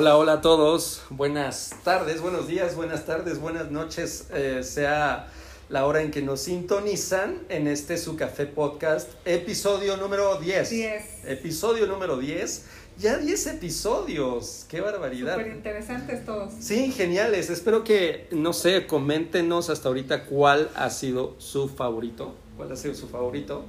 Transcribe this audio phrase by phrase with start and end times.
[0.00, 1.02] Hola, hola a todos.
[1.10, 4.28] Buenas tardes, buenos días, buenas tardes, buenas noches.
[4.32, 5.26] eh, sea
[5.70, 10.70] la hora en que nos sintonizan en este Su Café Podcast, episodio número 10.
[10.70, 11.24] 10.
[11.24, 12.64] Episodio número 10.
[12.96, 14.66] Ya 10 episodios.
[14.68, 15.34] Qué barbaridad.
[15.34, 16.52] Súper interesantes todos.
[16.60, 17.50] Sí, geniales.
[17.50, 22.36] Espero que, no sé, coméntenos hasta ahorita cuál ha sido su favorito.
[22.56, 23.64] ¿Cuál ha sido su favorito?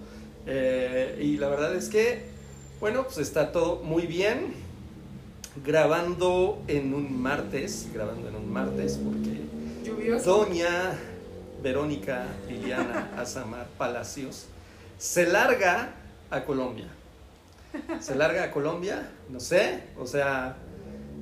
[0.45, 2.21] Eh, y la verdad es que,
[2.79, 4.68] bueno, pues está todo muy bien.
[5.65, 9.41] Grabando en un martes, grabando en un martes, porque
[9.83, 10.45] Lluvioso.
[10.45, 10.93] Doña
[11.63, 14.45] Verónica Liliana Azamar Palacios
[14.97, 15.89] se larga
[16.29, 16.87] a Colombia.
[17.99, 20.55] Se larga a Colombia, no sé, o sea,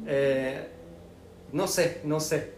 [0.06, 0.68] eh,
[1.52, 2.52] no sé, no sé.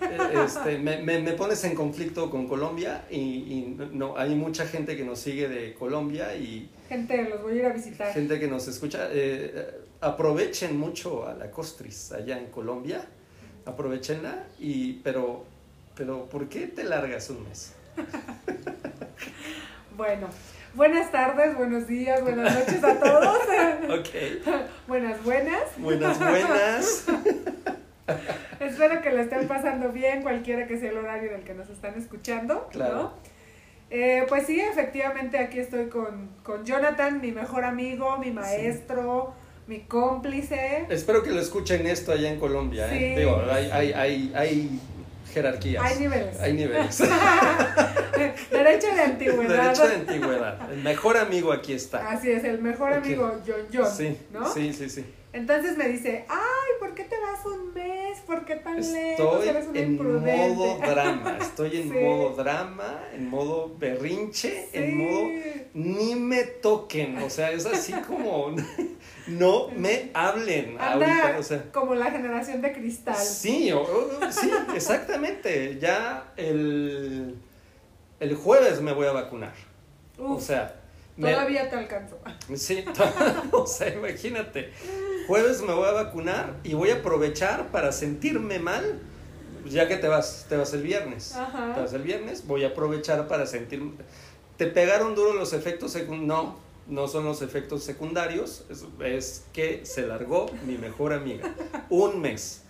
[0.00, 4.66] Eh, Este, me, me- me pones en conflicto con Colombia y, y no, hay mucha
[4.66, 8.12] gente que nos sigue de Colombia y Gente, los voy a ir a visitar.
[8.12, 9.08] gente que nos escucha.
[9.10, 13.04] eh, aprovechen mucho a la Costris allá en Colombia,
[13.64, 15.44] aprovechenla, y, pero,
[15.96, 17.74] pero ¿por qué te largas un mes?
[19.96, 20.26] Bueno,
[20.74, 23.38] buenas tardes, buenos días, buenas noches a todos.
[23.84, 24.08] Ok,
[24.88, 25.62] buenas, buenas.
[25.78, 27.06] buenas, buenas.
[28.58, 31.70] Espero que la estén pasando bien, cualquiera que sea el horario en el que nos
[31.70, 32.68] están escuchando.
[32.72, 32.94] Claro.
[32.94, 33.12] ¿no?
[33.90, 39.34] Eh, pues sí, efectivamente aquí estoy con, con Jonathan, mi mejor amigo, mi maestro,
[39.66, 40.86] mi cómplice.
[40.90, 42.92] Espero que lo escuchen esto allá en Colombia.
[42.94, 43.16] ¿eh?
[43.18, 44.80] Digo, hay, hay, hay, hay
[45.32, 45.82] jerarquías.
[45.82, 46.40] Hay niveles.
[46.40, 46.98] Hay niveles.
[48.50, 49.62] Derecho de antigüedad.
[49.62, 50.72] Derecho de antigüedad.
[50.72, 52.10] El mejor amigo aquí está.
[52.10, 53.90] Así es, el mejor amigo John John.
[53.90, 54.52] Sí, ¿no?
[54.52, 55.04] sí, sí, sí.
[55.32, 57.93] Entonces me dice, ay, ¿por qué te vas un mes?
[58.34, 58.78] ¿Por qué tan?
[58.78, 60.54] Estoy Eres un en imprudente.
[60.54, 61.98] modo drama, estoy en Sí.
[61.98, 65.28] modo drama, en modo berrinche, en modo
[65.74, 68.54] ni me toquen, o sea, es así como
[69.28, 73.14] no me hablen Anda ahorita, o sea, como la generación de cristal.
[73.16, 77.36] sí, o- o- sí, exactamente, ya el,
[78.20, 79.54] el jueves me voy a vacunar,
[80.18, 80.80] o sea,
[81.16, 82.18] me- todavía te alcanzo.
[82.56, 82.84] Sí,
[83.52, 84.72] o sea, imagínate.
[85.26, 89.00] Jueves me voy a vacunar y voy a aprovechar para sentirme mal,
[89.66, 91.34] ya que te vas, te vas el viernes.
[91.34, 91.74] Ajá.
[91.74, 93.92] Te vas el viernes, voy a aprovechar para sentirme.
[94.56, 96.26] ¿Te pegaron duro los efectos secundarios?
[96.26, 101.54] No, no son los efectos secundarios, es, es que se largó mi mejor amiga.
[101.88, 102.62] Un mes.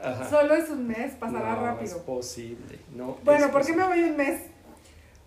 [0.00, 0.30] Ajá.
[0.30, 1.96] Solo es un mes, pasará no, rápido.
[1.96, 2.78] es posible.
[2.94, 4.02] No bueno, es ¿por qué me posible.
[4.02, 4.42] voy un mes?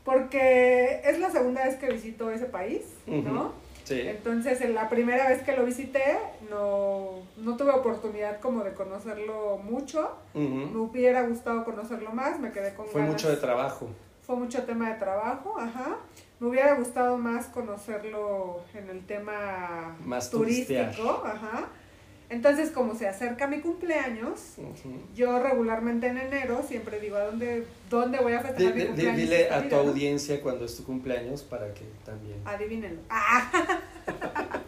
[0.04, 3.54] Porque es la segunda vez que visito ese país, ¿no?
[3.84, 4.02] Sí.
[4.02, 6.18] Entonces, en la primera vez que lo visité,
[6.50, 10.16] no, no tuve oportunidad como de conocerlo mucho.
[10.34, 10.44] Ujú.
[10.46, 13.16] Me hubiera gustado conocerlo más, me quedé con Fue ganas.
[13.16, 13.88] mucho de trabajo.
[14.22, 15.98] Fue mucho tema de trabajo, ajá.
[16.40, 21.66] Me hubiera gustado más conocerlo en el tema Más turístico, ajá.
[22.32, 24.54] Entonces, como se acerca mi cumpleaños,
[25.14, 29.18] yo regularmente en enero siempre digo, ¿a dónde, dónde voy a festejar mi cumpleaños?
[29.18, 32.38] dile a tu audiencia cuando es tu cumpleaños para que también.
[32.46, 33.02] Adivínenlo.
[33.10, 33.52] ¡Ah!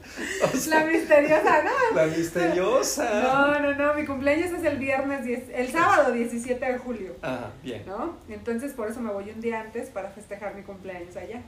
[0.44, 1.96] O sea, La misteriosa, ¿no?
[1.96, 3.22] la misteriosa.
[3.24, 7.52] No, no, no, mi cumpleaños es el viernes, 10 el sábado 17 de julio, Ajá,
[7.64, 7.84] bien.
[7.88, 8.18] ¿no?
[8.30, 11.42] Entonces por eso me voy un día antes para festejar mi cumpleaños allá.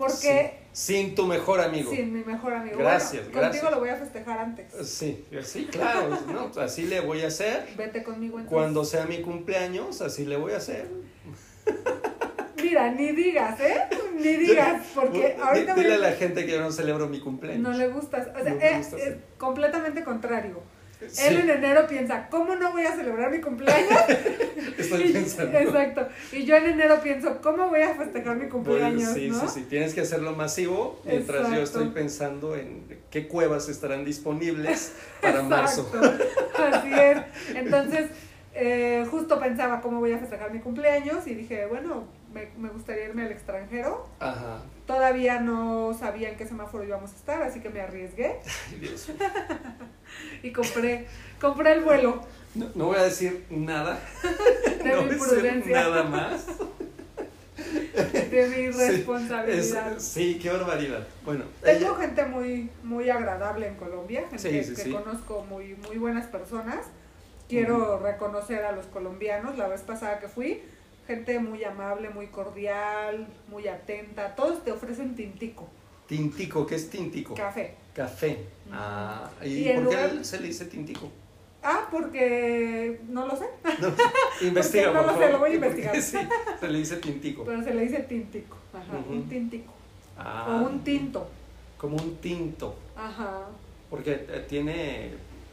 [0.00, 1.90] Porque Sí, Sin tu mejor amigo.
[1.92, 2.78] sin mi mejor amigo.
[2.78, 3.62] Gracias, bueno, gracias.
[3.62, 4.72] Contigo lo voy a festejar antes.
[4.88, 6.08] Sí, sí, claro.
[6.32, 6.50] ¿no?
[6.60, 7.66] Así le voy a hacer.
[7.76, 8.52] Vete conmigo entonces.
[8.52, 10.86] Cuando sea mi cumpleaños, así le voy a hacer.
[12.62, 13.80] Mira, ni digas, ¿eh?
[14.14, 17.62] Ni digas, porque ahorita Dile a a- la gente que yo no celebro mi cumpleaños.
[17.62, 18.28] no le gustas.
[18.28, 19.20] O sea, No me es, gusta es hacer.
[19.38, 20.60] completamente contrario.
[21.08, 23.98] Sí, Él en enero piensa, ¿cómo no voy a celebrar mi cumpleaños?
[24.78, 25.58] estoy Y- pensando.
[25.58, 26.08] Exacto.
[26.32, 29.14] Y yo en enero pienso, ¿cómo voy a festejar mi cumpleaños?
[29.14, 29.40] sí, ¿no?
[29.40, 29.66] sí, sí.
[29.68, 35.90] Tienes que hacerlo masivo mientras yo estoy pensando en qué cuevas estarán disponibles para marzo.
[36.58, 37.18] Así es.
[37.56, 38.10] Entonces,
[38.54, 43.04] eh, justo pensaba cómo voy a festejar mi cumpleaños y dije, bueno, me, me gustaría
[43.06, 44.06] irme al extranjero.
[44.18, 44.62] Ajá.
[44.94, 48.36] Todavía no sabía en qué semáforo íbamos a estar, así que me arriesgué
[48.72, 49.18] Ay, Dios mío.
[50.42, 51.06] y compré,
[51.40, 52.20] compré el vuelo
[52.54, 54.00] No, no voy a decir nada.
[54.82, 56.46] de no mi voy a decir prudencia, nada más.
[58.30, 59.92] de mi Sí, responsabilidad.
[59.96, 61.06] es- sí, qué barbaridad.
[61.24, 65.74] Bueno, Tengo ella- gente muy, muy agradable en Colombia, gente Sí, sí, que conozco muy,
[65.86, 66.86] muy buenas personas.
[67.48, 70.62] Quiero reconocer a los colombianos, la vez pasada que fui,
[71.10, 74.36] gente muy amable, muy cordial, muy atenta.
[74.36, 75.68] Todos te ofrecen tintico,
[76.06, 77.34] tintico, ¿qué es tintico?
[77.34, 77.74] café.
[77.92, 78.38] Café.
[78.70, 81.10] Ah, ¿y, Y por qué se le dice tintico?
[81.62, 83.46] Ah, porque no lo sé,
[83.80, 86.00] No, investiga, no lo sé, lo voy a ¿Y por qué investigar.
[86.00, 86.28] sí,
[86.60, 87.44] se le dice tintico.
[87.44, 88.56] pero se le dice tintico.
[88.72, 89.72] Ajá, un tintico.
[90.16, 91.28] Ah, O un tinto.
[91.76, 92.76] Como un tinto.
[92.96, 93.46] Ajá.
[93.90, 95.10] Porque eh, tiene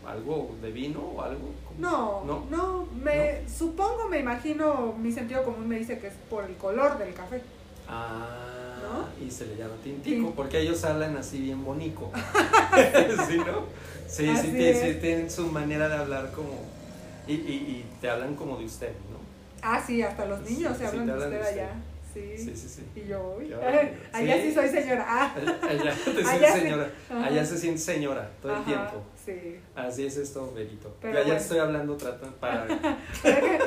[0.08, 1.50] algo de vino o algo.
[1.78, 6.46] No, no, no, me supongo, me imagino, mi sentido común me dice que es por
[6.46, 7.42] el color del café.
[7.88, 12.12] Ah, y se le llama tintico, porque ellos hablan así bien bonico.
[13.28, 13.66] ¿Sí, no?
[14.08, 16.54] Sí, sí, sí, tienen su manera de hablar como,
[17.28, 19.18] y, y, y, te hablan como de usted, ¿no?
[19.62, 21.70] Ah, sí, hasta los niños se hablan, de usted, allá.
[22.38, 22.56] Sí.
[22.56, 24.54] sí, sí, Y yo, uy, allá sí.
[24.54, 25.06] soy señora.
[25.10, 25.34] Ah.
[25.70, 26.92] Allá, te señora.
[27.10, 29.04] Allá se siente señora todo el tiempo.
[29.24, 29.60] Sí.
[29.76, 30.96] Así es esto, Berito.
[31.02, 32.18] Pero ya estoy hablando para...
[32.40, 33.60] para, que,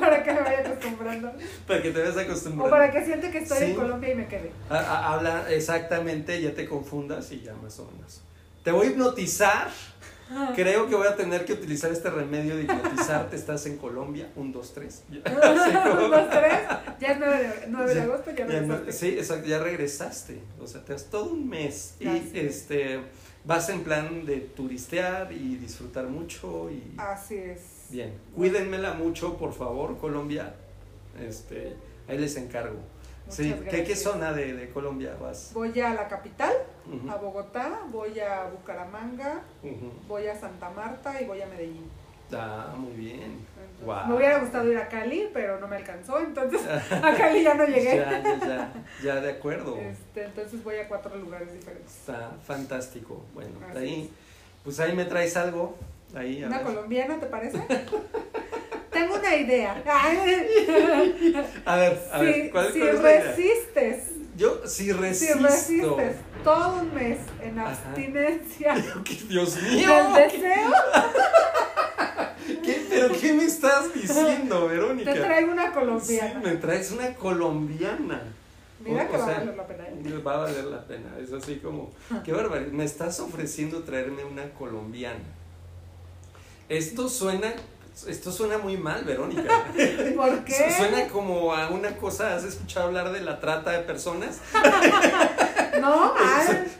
[0.00, 1.32] para que me vaya acostumbrando.
[1.66, 2.66] Para que te vayas acostumbrando.
[2.66, 4.52] O para que siente que estoy en Colombia y me quede.
[4.70, 8.22] habla exactamente, ya te confundas y ya más o menos.
[8.64, 9.68] Te voy a hipnotizar
[10.54, 13.36] Creo que voy a tener que utilizar este remedio de hipnotizarte.
[13.36, 15.04] Estás en Colombia, un, dos, tres.
[15.10, 16.60] un, dos, tres.
[17.00, 18.92] Ya es 9 de, agosto, ya, regresaste.
[18.92, 20.40] sí, exacto, ya regresaste.
[20.60, 21.94] O sea, te das todo un mes.
[22.00, 23.00] Y este
[23.44, 26.70] vas en plan de turistear y disfrutar mucho.
[26.70, 26.94] Y...
[26.98, 27.86] Así es.
[27.90, 30.54] Bien, cuídenmela mucho, por favor, Colombia.
[31.18, 31.74] Este,
[32.08, 32.78] ahí les encargo
[33.28, 33.54] sí.
[33.70, 35.50] ¿Qué, ¿Qué, zona de, de, Colombia vas?
[35.54, 36.52] Voy a la capital,
[37.10, 39.42] a Bogotá, voy a Bucaramanga,
[40.06, 41.90] voy a Santa Marta y voy a Medellín.
[42.32, 43.46] Ah, muy bien.
[43.84, 47.64] Me hubiera gustado ir a Cali, pero no me alcanzó, entonces a Cali ya no
[47.66, 47.96] llegué.
[47.96, 49.76] ya, ya, ya, ya, de acuerdo.
[49.76, 51.94] Este, entonces voy a cuatro lugares diferentes.
[51.94, 53.22] Está fantástico.
[53.34, 54.10] Bueno, ahí,
[54.64, 55.76] pues ahí me traes algo.
[56.14, 57.58] Ahí, ¿Una colombiana, te parece?
[58.90, 59.82] Tengo una idea.
[61.64, 64.10] a ver, a ver, ¿cuál, si resistes.
[64.36, 65.36] Yo, si resisto.
[65.36, 68.74] Si resistes todo un mes en abstinencia.
[69.28, 69.88] Dios mío.
[69.88, 70.70] Del deseo.
[72.64, 75.12] ¿Qué, ¿Pero qué me estás diciendo, Verónica?
[75.12, 76.40] Te traigo una colombiana.
[76.40, 78.22] Sí, me traes una colombiana.
[78.80, 79.84] Mira que va a valer la pena.
[79.88, 80.22] ¿eh?
[80.26, 81.10] Va a valer la pena.
[81.20, 81.92] Es así como,
[82.24, 82.72] qué barbaridad.
[82.72, 85.24] Me estás ofreciendo traerme una colombiana.
[86.68, 87.52] Esto suena
[88.06, 89.64] esto suena muy mal, Verónica.
[90.14, 90.72] ¿Por qué?
[90.76, 94.38] Suena como a una cosa, ¿has escuchado hablar de la trata de personas?
[95.80, 96.14] No,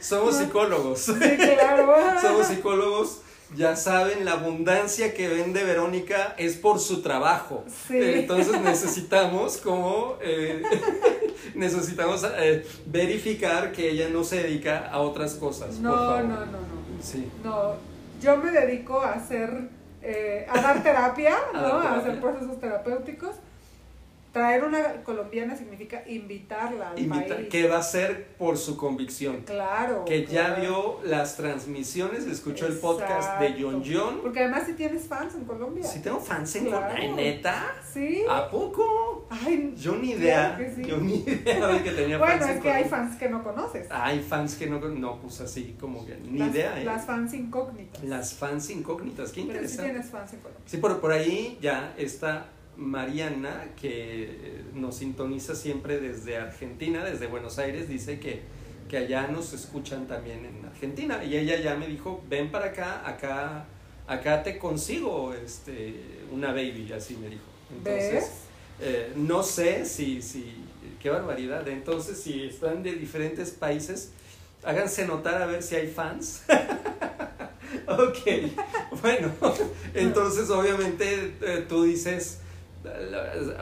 [0.00, 1.00] somos psicólogos.
[1.00, 1.94] Sí, claro.
[2.20, 3.22] somos psicólogos.
[3.56, 7.64] Ya saben, la abundancia que vende Verónica es por su trabajo.
[7.86, 7.98] Sí.
[7.98, 10.62] Entonces necesitamos como eh,
[11.54, 15.78] necesitamos eh, verificar que ella no se dedica a otras cosas.
[15.78, 17.02] No, no, no, no.
[17.02, 17.30] Sí.
[17.42, 17.76] No,
[18.20, 19.70] yo me dedico a hacer
[20.02, 21.60] eh, a dar terapia, ¿no?
[21.60, 23.36] a hacer procesos terapéuticos
[24.32, 27.48] Traer una colombiana significa invitarla al país.
[27.48, 29.42] Que va a ser por su convicción.
[29.46, 30.04] Claro.
[30.04, 34.20] Que ya vio las transmisiones, escuchó el podcast de John John.
[34.22, 35.82] Porque además si tienes fans en Colombia.
[35.84, 37.74] Si tengo fans en Colombia, ¿neta?
[37.92, 38.22] Sí.
[38.28, 39.26] ¿A poco?
[39.30, 40.58] Ay, yo ni idea.
[40.76, 42.40] Yo ni idea de que tenía bueno, fans.
[42.40, 43.86] Bueno, es que hay fans que no conoces.
[43.90, 46.80] Hay fans que no, no pues así como que ni idea.
[46.80, 46.84] ¿eh?
[46.84, 48.04] Las fans incógnitas.
[48.04, 49.76] Las fans incógnitas, qué interesante.
[49.76, 50.64] Pero sí tienes fans en Colombia.
[50.66, 57.58] Sí, por, por ahí ya está Mariana, que nos sintoniza siempre desde Argentina, desde Buenos
[57.58, 58.42] Aires, dice que,
[58.88, 61.24] que allá nos escuchan también en Argentina.
[61.24, 63.66] Y ella ya me dijo, ven para acá, acá,
[64.06, 65.94] acá te consigo este,
[66.32, 67.42] una baby, así me dijo.
[67.76, 68.30] Entonces,
[68.80, 70.54] eh, no sé si, si,
[71.02, 71.66] qué barbaridad.
[71.66, 74.12] Entonces, si están de diferentes países,
[74.62, 76.44] háganse notar a ver si hay fans.
[77.88, 79.32] ok, bueno,
[79.94, 82.38] entonces obviamente eh, tú dices,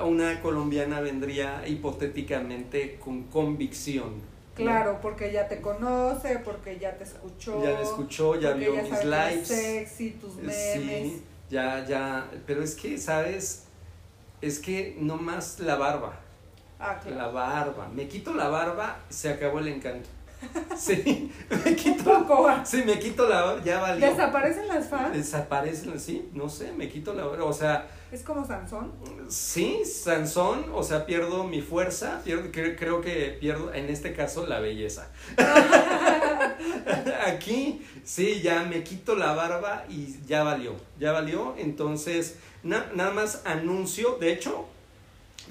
[0.04, 4.36] una colombiana vendría hipotéticamente con convicción.
[4.54, 7.62] Claro, porque ya te conoce, porque ya te escuchó.
[7.62, 9.48] Ya me escuchó, ya vio mis lives.
[9.48, 10.54] Sexy, tus memes.
[10.54, 12.30] Sí, ya, ya.
[12.46, 13.64] Pero es que, ¿sabes?
[14.40, 16.18] Es que no más la barba.
[16.78, 17.16] Ah, claro.
[17.16, 17.88] La barba.
[17.88, 20.08] Me quito la barba, se acabó el encanto.
[20.76, 21.32] Sí,
[21.64, 22.26] me quito.
[22.64, 24.10] Sí, me quito la barba, ya valió.
[24.10, 25.16] ¿Desaparecen las fans?
[25.16, 27.44] Desaparecen, sí, no sé, me quito la barba.
[27.44, 28.92] O sea, ¿Es como Sansón?
[29.28, 34.60] Sí, Sansón, o sea, pierdo mi fuerza, pierdo, creo que pierdo, en este caso, la
[34.60, 35.10] belleza.
[37.26, 41.56] Aquí, sí, ya me quito la barba y ya valió, ya valió.
[41.58, 44.66] Entonces, nada más anuncio, de hecho,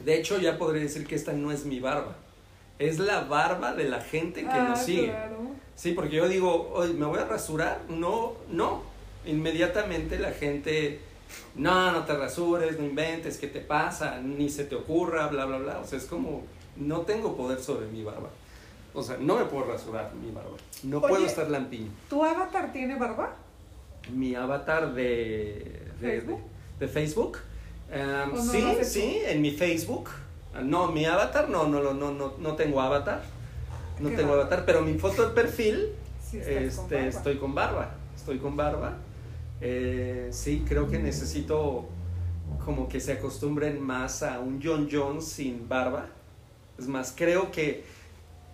[0.05, 2.15] de hecho ya podría decir que esta no es mi barba,
[2.79, 5.15] es la barba de la gente que nos ah, sigue.
[5.75, 8.81] Sí, porque yo digo, oye, me voy a rasurar, no, no,
[9.25, 11.01] inmediatamente la gente
[11.55, 14.19] no, no te rasures, no inventes, ¿qué te pasa?
[14.21, 15.79] Ni se te ocurra, bla, bla, bla.
[15.79, 16.43] O sea, es como,
[16.77, 18.29] no tengo poder sobre mi barba.
[18.93, 20.55] O sea, no me puedo rasurar mi barba.
[20.83, 21.91] No puedo estar lampiño.
[22.09, 23.35] ¿Tu avatar tiene barba?
[24.13, 27.39] Mi avatar de, de Facebook.
[27.91, 30.09] Em, sí, sí, en mi Facebook.
[30.63, 33.21] No, mi avatar no, no, no, no, no tengo avatar.
[33.99, 35.89] No tengo avatar, pero mi foto de perfil,
[36.33, 37.91] este, estoy con barba.
[38.15, 38.97] Estoy con barba
[39.61, 41.85] Eh, sí, creo que necesito
[42.65, 46.07] como que se acostumbren más a un John Jones sin barba.
[46.77, 47.85] Es más, creo que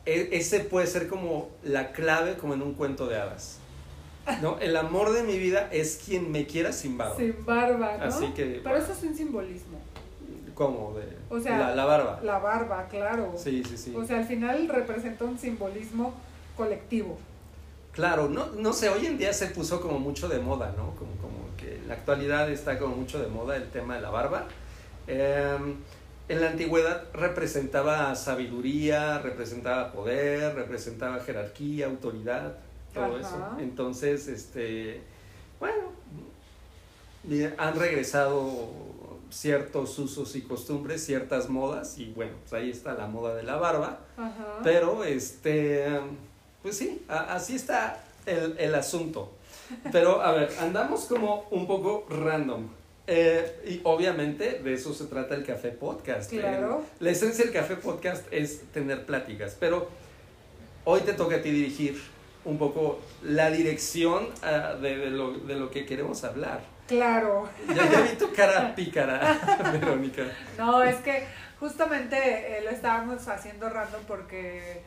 [0.05, 3.57] e- ese puede ser como la clave como en un cuento de hadas.
[4.41, 4.59] ¿No?
[4.59, 7.15] El amor de mi vida es quien me quiera sin barba.
[7.17, 8.03] Sin barba, ¿no?
[8.03, 9.79] Así que, Pero eso es un simbolismo.
[10.61, 10.93] ¿Cómo?
[10.93, 12.19] De, O sea, la, la barba.
[12.21, 13.33] La barba, claro.
[13.35, 13.95] Sí, sí, sí.
[13.95, 16.13] O sea, al final representa un simbolismo
[16.55, 17.17] colectivo.
[17.93, 20.93] Claro, no, no sé, hoy en día se puso como mucho de moda, ¿no?
[20.95, 24.11] Como, como que en la actualidad está como mucho de moda el tema de la
[24.11, 24.43] barba.
[25.07, 25.57] Eh,
[26.29, 32.57] en la antigüedad representaba sabiduría, representaba poder, representaba jerarquía, autoridad,
[32.93, 33.19] todo Ajá.
[33.19, 33.55] eso.
[33.59, 35.01] Entonces, este,
[35.59, 35.89] bueno,
[37.57, 38.90] han regresado
[39.31, 43.55] ciertos usos y costumbres, ciertas modas, y bueno, pues ahí está la moda de la
[43.55, 43.99] barba.
[44.17, 44.59] Ajá.
[44.63, 45.87] Pero, este,
[46.61, 49.31] pues sí, a- así está el, el asunto.
[49.91, 52.67] Pero, a ver, andamos como un poco random.
[53.07, 56.29] Eh, y obviamente de eso se trata el Café Podcast.
[56.29, 56.81] Claro.
[56.85, 59.89] Eh, la esencia del Café Podcast es tener pláticas, pero
[60.85, 61.99] hoy te toca a ti dirigir
[62.45, 66.61] un poco la dirección ah, de, de lo, de lo que queremos hablar.
[66.91, 67.47] Claro.
[67.73, 69.39] Ya, ya vi tu cara pícara,
[69.71, 70.23] Verónica.
[70.57, 71.23] No, es que
[71.57, 74.81] justamente eh, lo estábamos haciendo random porque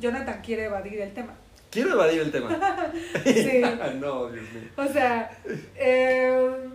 [0.00, 1.34] Jonathan quiere evadir el tema.
[1.70, 2.48] Quiero evadir el tema.
[3.24, 3.62] Sí.
[4.00, 4.62] no, Dios mío.
[4.76, 5.30] O sea,
[5.76, 6.68] eh,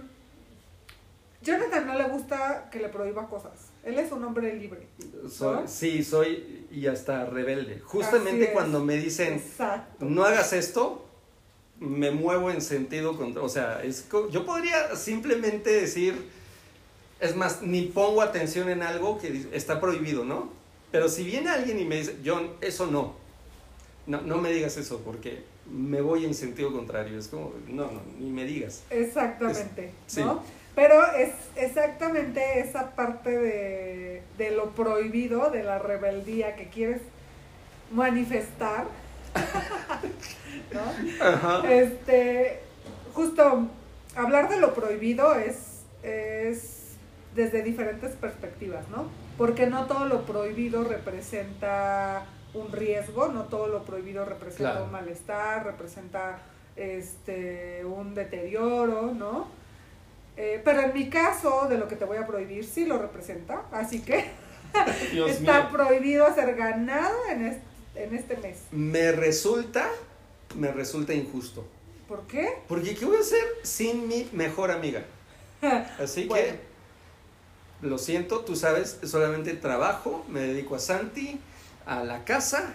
[1.42, 3.72] Jonathan no le gusta que le prohíba cosas.
[3.84, 4.88] Él es un hombre libre.
[5.66, 7.80] Sí, soy y hasta rebelde.
[7.80, 10.06] Justamente cuando me dicen, Exacto.
[10.06, 11.09] no hagas esto,
[11.80, 13.42] me muevo en sentido contra...
[13.42, 16.30] O sea, es, yo podría simplemente decir,
[17.20, 20.50] es más, ni pongo atención en algo que está prohibido, ¿no?
[20.92, 23.14] Pero si viene alguien y me dice, John, eso no,
[24.08, 27.20] no, no me digas eso porque me voy en sentido contrario.
[27.20, 28.82] Es como, no, no, ni me digas.
[28.90, 30.22] Exactamente, Sí.
[30.22, 30.42] ¿no?
[30.76, 37.02] Pero es exactamente esa parte de, de lo prohibido, de la rebeldía que quieres
[37.92, 38.86] manifestar,
[40.74, 41.26] ¿no?
[41.26, 41.62] Ajá.
[41.70, 42.62] Este,
[43.14, 43.68] justo
[44.16, 46.94] hablar de lo prohibido es, es
[47.36, 49.10] desde diferentes perspectivas, ¿no?
[49.38, 54.86] Porque no todo lo prohibido representa un riesgo, no todo lo prohibido representa Claro.
[54.86, 56.40] un malestar, representa
[56.76, 59.48] este un deterioro, ¿no?
[60.38, 63.64] Eh, pero en mi caso, de lo que te voy a prohibir, sí lo representa,
[63.72, 64.26] así que
[65.28, 65.70] está mío.
[65.72, 67.62] prohibido hacer ganado en este,
[68.04, 68.58] en este mes.
[68.72, 69.90] Me resulta,
[70.56, 71.66] me resulta injusto.
[72.08, 72.50] ¿Por qué?
[72.68, 75.04] Porque ¿qué voy a hacer sin mi mejor amiga?
[76.00, 76.54] Así Bueno.
[77.82, 81.40] que, lo siento, tú sabes, solamente trabajo, me dedico a Santi,
[81.86, 82.74] a la casa,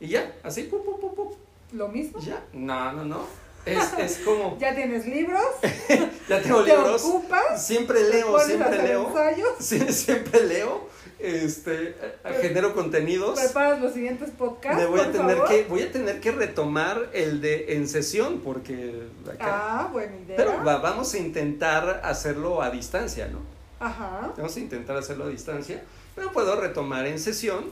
[0.00, 1.28] y ya, así, pum, pum, pum, pum,
[1.72, 2.20] ¿Lo mismo?
[2.20, 2.44] ya.
[2.52, 3.26] No, no, no.
[3.64, 5.40] Es, es como, Ya tienes libros,
[6.28, 9.14] ya tengo te libros, ocupas, siempre leo, siempre leo,
[9.60, 10.88] sí, siempre leo,
[11.22, 13.38] este, eh, Pre- genero contenidos.
[13.40, 15.48] preparas los siguientes podcasts, Me voy a tener favor.
[15.48, 19.02] que, voy a tener que retomar el de en sesión, porque
[19.32, 19.44] acá.
[19.84, 20.36] Ah, buena idea.
[20.36, 23.38] Pero va- vamos a intentar hacerlo a distancia, ¿no?
[23.80, 24.32] Ajá.
[24.36, 25.82] Vamos a intentar hacerlo a distancia.
[26.14, 27.64] Pero puedo retomar en sesión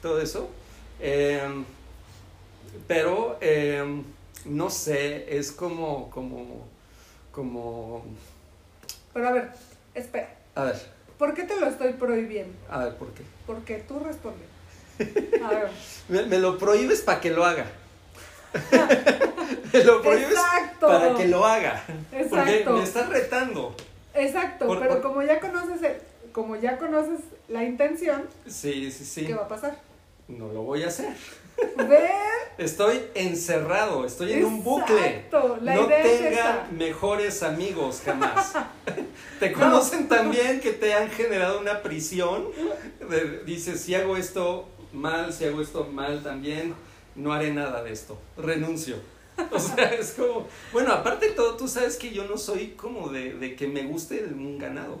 [0.00, 0.48] todo eso.
[1.00, 1.42] Eh,
[2.86, 4.02] pero eh,
[4.44, 6.66] no sé, es como, como,
[7.32, 8.04] como.
[9.12, 9.48] Pero a ver,
[9.94, 10.36] espera.
[10.54, 10.80] A ver,
[11.20, 12.56] ¿Por qué te lo estoy prohibiendo?
[12.70, 13.22] a ver, ¿por qué?
[13.46, 14.48] Porque tú respondes.
[15.44, 15.68] A ver.
[16.08, 17.66] Me, me lo prohíbes para que lo haga.
[19.72, 20.86] me lo prohíbes Exacto.
[20.86, 21.84] para que lo haga.
[22.10, 22.72] Porque Exacto.
[22.72, 23.74] me estás retando.
[24.14, 29.04] Exacto, Por- pero por- como ya conoces el- como ya conoces la intención, Sí, sí,
[29.04, 29.26] sí.
[29.26, 29.76] ¿qué va a pasar?
[30.28, 31.14] No lo voy a hacer.
[32.58, 35.24] Estoy encerrado, estoy en un bucle.
[35.62, 35.98] La no idea
[36.68, 38.52] es mejores amigos jamás.
[39.40, 42.48] te conocen tan bien que te han generado una prisión.
[43.08, 46.74] de- dices, si hago esto mal, si hago esto mal también,
[47.14, 48.18] no haré nada de esto.
[48.36, 48.96] Renuncio.
[49.50, 50.46] O sea, es como.
[50.72, 53.84] Bueno, aparte de todo, tú sabes que yo no soy como de, de que me
[53.84, 55.00] guste el- un ganado.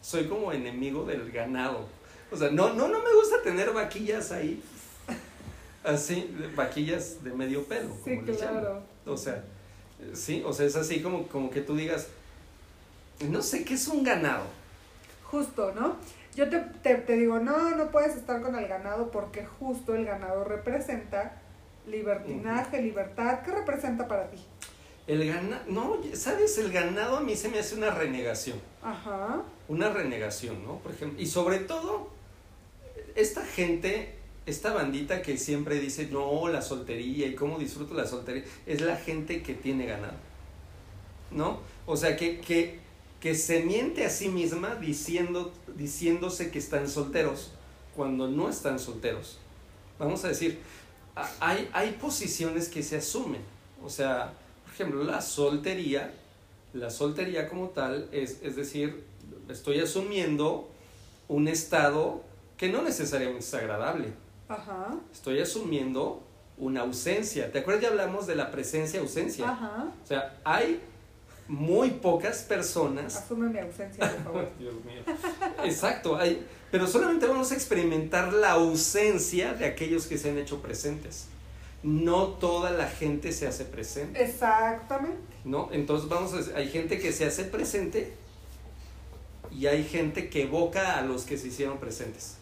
[0.00, 1.88] Soy como enemigo del ganado.
[2.30, 4.62] O sea, no, no, no me gusta tener vaquillas ahí.
[5.86, 7.94] Así, vaquillas de medio pelo.
[8.04, 8.82] Sí, como claro.
[9.06, 9.44] O sea,
[10.12, 12.08] sí, o sea, es así como, como que tú digas,
[13.28, 14.44] no sé qué es un ganado.
[15.24, 15.96] Justo, ¿no?
[16.34, 20.04] Yo te, te, te digo, no, no puedes estar con el ganado porque justo el
[20.04, 21.40] ganado representa
[21.86, 23.40] libertinaje, libertad.
[23.44, 24.44] ¿Qué representa para ti?
[25.06, 26.58] El ganado, no, ¿sabes?
[26.58, 28.60] El ganado a mí se me hace una renegación.
[28.82, 29.42] Ajá.
[29.68, 30.78] Una renegación, ¿no?
[30.78, 32.08] Por ejemplo, y sobre todo,
[33.14, 34.15] esta gente,
[34.46, 38.96] esta bandita que siempre dice, no, la soltería y cómo disfruto la soltería, es la
[38.96, 40.14] gente que tiene ganado.
[41.30, 41.60] ¿no?
[41.86, 42.78] O sea, que, que,
[43.20, 47.52] que se miente a sí misma diciendo, diciéndose que están solteros
[47.94, 49.38] cuando no están solteros.
[49.98, 50.60] Vamos a decir,
[51.40, 53.40] hay, hay posiciones que se asumen.
[53.82, 54.34] O sea,
[54.64, 56.12] por ejemplo, la soltería,
[56.72, 59.04] la soltería como tal, es, es decir,
[59.48, 60.70] estoy asumiendo
[61.28, 62.22] un estado
[62.56, 64.12] que no necesariamente es agradable.
[64.48, 64.94] Ajá.
[65.12, 66.22] Estoy asumiendo
[66.58, 67.52] una ausencia.
[67.52, 67.82] ¿Te acuerdas?
[67.82, 69.50] Ya hablamos de la presencia-ausencia.
[69.50, 69.92] Ajá.
[70.02, 70.80] O sea, hay
[71.48, 73.16] muy pocas personas.
[73.16, 74.48] Asume mi ausencia, por favor.
[74.58, 75.02] Dios mío.
[75.64, 80.60] Exacto, hay, pero solamente vamos a experimentar la ausencia de aquellos que se han hecho
[80.60, 81.26] presentes.
[81.82, 85.18] No toda la gente se hace presente, Exactamente.
[85.44, 85.68] ¿no?
[85.72, 88.12] Entonces vamos a decir, hay gente que se hace presente
[89.52, 92.38] y hay gente que evoca a los que se hicieron presentes.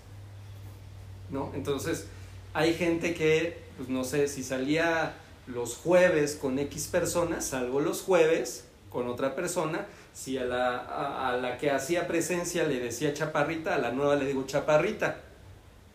[1.31, 1.51] ¿No?
[1.55, 2.07] Entonces,
[2.53, 5.15] hay gente que, pues no sé, si salía
[5.47, 11.31] los jueves con X personas, salgo los jueves con otra persona, si a la, a,
[11.31, 15.21] a la que hacía presencia le decía chaparrita, a la nueva le digo chaparrita,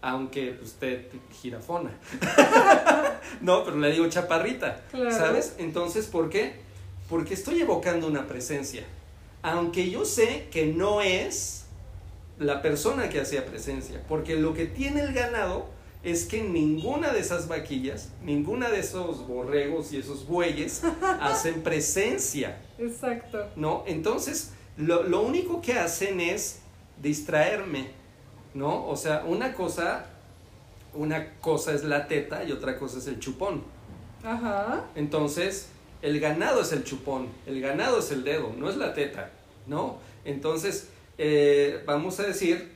[0.02, 1.08] aunque usted
[1.42, 1.92] girafona.
[3.42, 5.12] no, pero le digo chaparrita, Claro.
[5.12, 5.56] ¿sabes?
[5.58, 6.54] Entonces, ¿por qué?
[7.10, 8.84] Porque estoy evocando una presencia,
[9.42, 11.66] aunque yo sé que no es
[12.40, 15.68] la persona que hacía presencia, porque lo que tiene el ganado
[16.04, 20.82] es que ninguna de esas vaquillas, ninguna de esos borregos y esos bueyes
[21.22, 22.58] hacen presencia.
[22.78, 23.46] Exacto.
[23.58, 23.84] ¿no?
[23.86, 26.60] Entonces, lo, lo único que hacen es
[27.02, 27.92] distraerme,
[28.54, 28.88] ¿no?
[28.88, 30.06] O sea, una cosa,
[30.94, 33.62] una cosa es la teta y otra cosa es el chupón.
[34.24, 34.86] Ajá.
[34.96, 35.68] Entonces,
[36.02, 39.32] el ganado es el chupón, el ganado es el dedo, no es la teta,
[39.68, 39.98] ¿no?
[40.24, 40.88] Entonces,
[41.20, 42.72] eh, vamos a decir,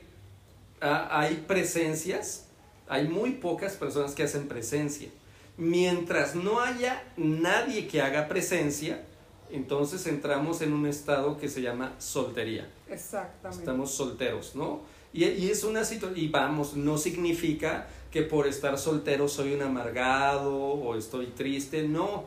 [0.80, 2.44] hay presencias,
[2.86, 5.08] hay muy pocas personas que hacen presencia.
[5.56, 9.02] Mientras no haya nadie que haga presencia,
[9.50, 12.68] entonces entramos en un estado que se llama soltería.
[12.90, 13.62] Exactamente.
[13.62, 14.82] Estamos solteros, ¿no?
[15.14, 19.62] Y, y es una situación, y vamos, no significa que por estar soltero soy un
[19.62, 22.26] amargado o estoy triste, no.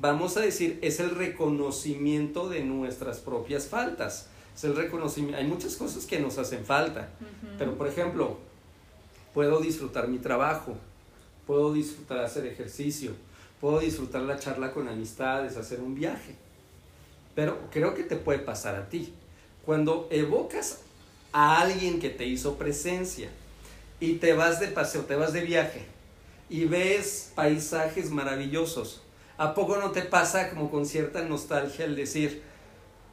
[0.00, 4.28] Vamos a decir, es el reconocimiento de nuestras propias faltas.
[4.58, 5.38] Es el reconocimiento.
[5.38, 7.10] Hay muchas cosas que nos hacen falta,
[7.58, 8.38] pero por ejemplo,
[9.32, 10.76] puedo disfrutar mi trabajo,
[11.46, 13.12] puedo disfrutar hacer ejercicio,
[13.60, 16.34] puedo disfrutar la charla con amistades, hacer un viaje.
[17.36, 19.14] Pero creo que te puede pasar a ti.
[19.64, 20.80] Cuando evocas
[21.30, 23.28] a alguien que te hizo presencia
[24.00, 25.86] y te vas de paseo, te vas de viaje
[26.50, 29.02] y ves paisajes maravillosos,
[29.36, 32.42] ¿a poco no te pasa como con cierta nostalgia el decir,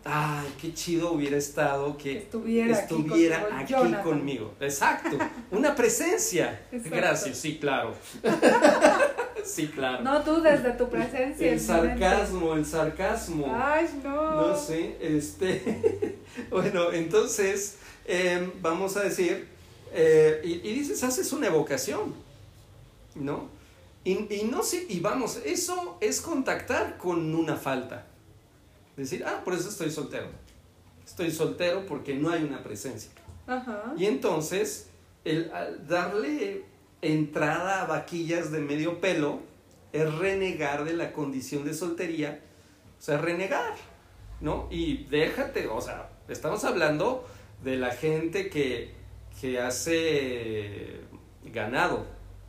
[0.06, 4.04] ay, qué chido hubiera estado que Estuviera aquí conmigo, aquí Jonathan"?
[4.04, 4.54] conmigo?
[4.60, 5.18] Exacto,
[5.52, 6.62] una presencia.
[6.72, 6.96] Exacto.
[6.96, 7.94] Gracias, sí, claro.
[9.44, 10.04] sí, claro.
[10.04, 11.52] No tú desde tu presencia.
[11.52, 13.52] el sarcasmo, el sarcasmo.
[13.54, 14.48] Ay, no.
[14.48, 16.20] No sé, este.
[16.52, 19.48] bueno, entonces, eh, vamos a decir,
[19.92, 22.14] eh, y, y dices, haces una evocación,
[23.16, 23.50] ¿no?
[24.04, 28.06] Y, y no sé, y vamos, eso es contactar con una falta.
[28.96, 30.28] Decir, ah, por eso estoy soltero.
[31.06, 33.12] Estoy soltero porque no hay una presencia.
[33.48, 33.94] Ajá.
[33.98, 34.90] Y entonces,
[35.24, 36.64] el al darle
[37.02, 39.40] entrada a vaquillas de medio pelo
[39.92, 42.42] es renegar de la condición de soltería,
[42.98, 43.76] o sea, renegar,
[44.42, 44.68] ¿no?
[44.70, 47.26] Y déjate, o sea, estamos hablando
[47.64, 48.94] de la gente que,
[49.40, 51.02] que hace
[51.46, 52.06] ganado,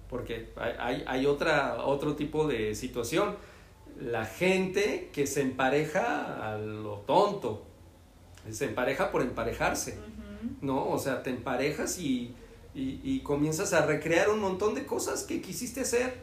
[0.08, 3.36] porque hay, hay, hay otra, otro tipo de situación.
[4.00, 7.62] La gente que se empareja a lo tonto,
[8.50, 9.98] se empareja por emparejarse.
[10.60, 10.88] ¿no?
[10.90, 12.32] O sea, te emparejas y,
[12.74, 16.14] y, y comienzas a recrear un montón de cosas que quisiste hacer.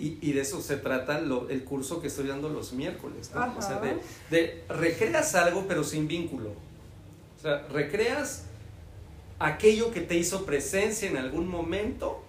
[0.00, 3.40] Y, y de eso se trata lo- el curso que estoy dando los miércoles, ¿no?
[3.58, 6.50] O sea, de, de recreas algo pero sin vínculo.
[6.50, 8.44] O sea, recreas
[9.38, 12.22] aquello que te hizo presencia en algún momento,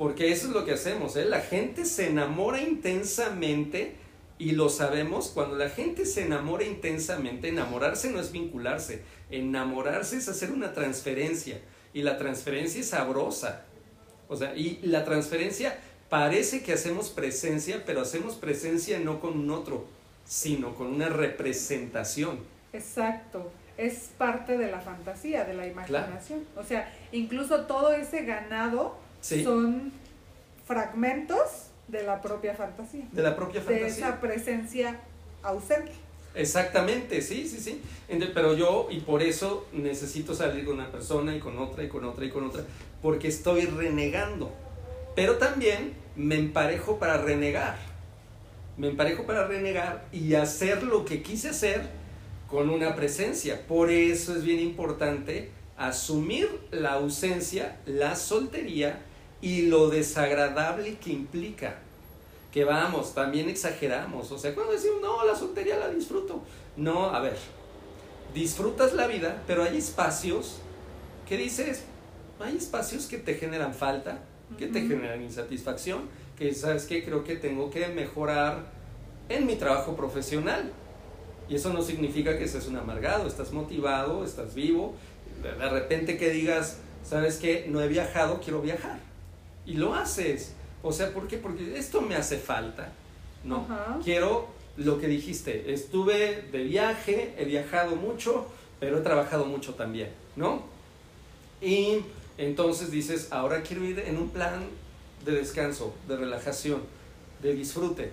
[0.00, 1.26] porque eso es lo que hacemos, ¿eh?
[1.26, 3.96] La gente se enamora intensamente
[4.38, 10.26] y lo sabemos, cuando la gente se enamora intensamente, enamorarse no es vincularse, enamorarse es
[10.26, 11.60] hacer una transferencia
[11.92, 13.66] y la transferencia es sabrosa.
[14.26, 19.50] O sea, y la transferencia parece que hacemos presencia, pero hacemos presencia no con un
[19.50, 19.84] otro,
[20.24, 22.38] sino con una representación.
[22.72, 23.52] Exacto.
[23.76, 26.46] Es parte de la fantasía, de la imaginación.
[26.56, 29.92] O sea, incluso todo ese ganado Sí, son
[30.66, 31.40] fragmentos
[31.88, 33.04] de la propia fantasía.
[33.12, 33.86] de la propia De fantasía.
[34.08, 35.00] esa presencia
[35.42, 35.92] ausente.
[36.34, 37.82] Exactamente, sí, sí, sí.
[38.34, 42.04] Pero yo, y por eso necesito salir con una persona y con otra y con
[42.04, 42.62] otra y con otra,
[43.02, 44.52] porque estoy renegando.
[45.16, 47.76] Pero también me emparejo para renegar.
[48.76, 51.82] me emparejo para renegar y hacer lo que quise hacer
[52.48, 53.66] con una presencia.
[53.66, 59.00] Por eso es bien importante asumir la ausencia, la soltería
[59.40, 61.78] y lo desagradable que implica.
[62.52, 64.30] Que vamos, también exageramos.
[64.32, 66.42] O sea, cuando decimos, no, la soltería la disfruto.
[66.76, 67.36] No, a ver,
[68.34, 70.58] disfrutas la vida, pero hay espacios
[71.28, 71.84] que dices,
[72.40, 74.18] hay espacios que te generan falta,
[74.58, 78.64] que te generan insatisfacción, que sabes que creo que tengo que mejorar
[79.28, 80.72] en mi trabajo profesional.
[81.48, 84.94] Y eso no significa que seas un amargado, estás motivado, estás vivo.
[85.42, 89.09] De repente que digas, sabes que no he viajado, quiero viajar.
[89.66, 90.52] Y lo haces.
[90.82, 91.36] O sea, ¿por qué?
[91.36, 92.92] Porque esto me hace falta.
[93.44, 93.66] No,
[94.04, 95.72] quiero lo que dijiste.
[95.72, 98.46] Estuve de viaje, he viajado mucho,
[98.78, 100.62] pero he trabajado mucho también, ¿no?
[101.60, 102.00] Y
[102.38, 104.64] entonces dices, ahora quiero ir en un plan
[105.24, 106.82] de descanso, de relajación,
[107.42, 108.12] de disfrute.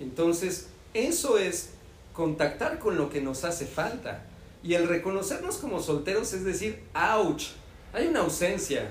[0.00, 1.70] Entonces, eso es
[2.12, 4.24] contactar con lo que nos hace falta.
[4.62, 7.48] Y el reconocernos como solteros es decir, ouch,
[7.92, 8.88] hay una ausencia,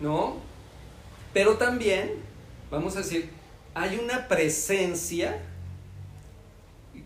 [0.00, 0.36] ¿no?
[1.34, 2.12] Pero también,
[2.70, 3.28] vamos a decir,
[3.74, 5.42] hay una presencia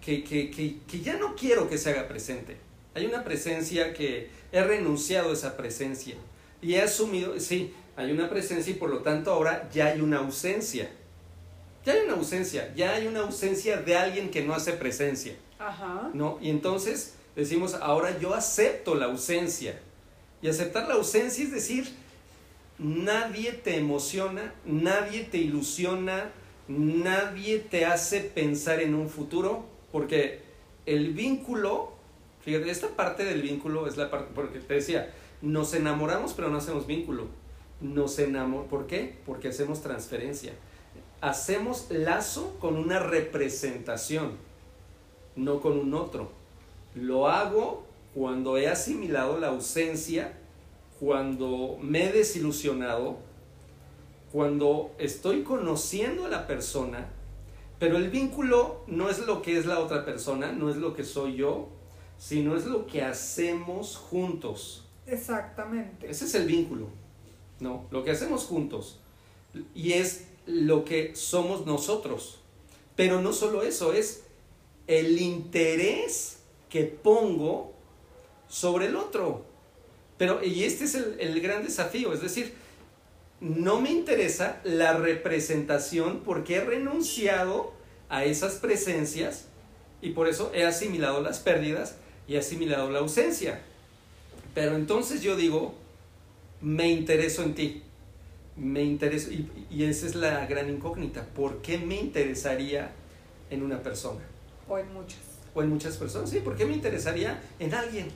[0.03, 2.59] que, que, que, que ya no quiero que se haga presente.
[2.95, 6.15] Hay una presencia que he renunciado a esa presencia
[6.61, 10.19] y he asumido, sí, hay una presencia y por lo tanto ahora ya hay una
[10.19, 10.91] ausencia.
[11.85, 15.35] Ya hay una ausencia, ya hay una ausencia de alguien que no hace presencia.
[15.59, 16.11] Ajá.
[16.13, 16.39] ¿No?
[16.43, 19.81] Y entonces decimos, ahora yo acepto la ausencia.
[20.43, 21.89] Y aceptar la ausencia es decir,
[22.79, 26.31] nadie te emociona, nadie te ilusiona,
[26.69, 30.41] nadie te hace pensar en un futuro, porque
[30.87, 31.93] el vínculo,
[32.41, 35.13] fíjate, esta parte del vínculo es la parte, porque te decía,
[35.43, 37.27] nos enamoramos pero no hacemos vínculo.
[37.81, 39.17] Nos enamoramos, ¿por qué?
[39.25, 40.53] Porque hacemos transferencia.
[41.21, 44.33] Hacemos lazo con una representación,
[45.37, 46.31] no con un otro.
[46.95, 50.38] Lo hago cuando he asimilado la ausencia,
[50.99, 53.19] cuando me he desilusionado,
[54.33, 57.09] cuando estoy conociendo a la persona,
[57.79, 61.05] pero el vínculo no es lo que es la otra persona, no es lo que
[61.05, 61.69] soy yo,
[62.19, 64.85] sino es lo que hacemos juntos.
[65.07, 66.11] Exactamente.
[66.11, 66.89] Ese es el vínculo,
[67.61, 67.87] ¿no?
[67.91, 68.99] Lo que hacemos juntos.
[69.75, 72.41] Y es lo que somos nosotros.
[72.97, 74.25] Pero no solo eso, es
[74.89, 77.73] el interés que pongo
[78.49, 79.45] sobre el otro.
[80.19, 82.53] Pero, y este es el, el gran desafío, es decir,
[83.41, 87.73] no me interesa la representación porque he renunciado
[88.09, 89.47] a esas presencias
[90.03, 93.61] y por eso he asimilado las pérdidas y he asimilado la ausencia.
[94.55, 95.75] Pero entonces yo digo,
[96.61, 97.83] me intereso en ti.
[98.57, 101.25] Me intereso, y, y, esa es la gran incógnita.
[101.25, 102.91] ¿Por qué me interesaría
[103.51, 104.21] en una persona?
[104.69, 105.21] O en muchas.
[105.55, 106.41] O en muchas personas, sí.
[106.41, 108.09] ¿Por qué me interesaría en alguien?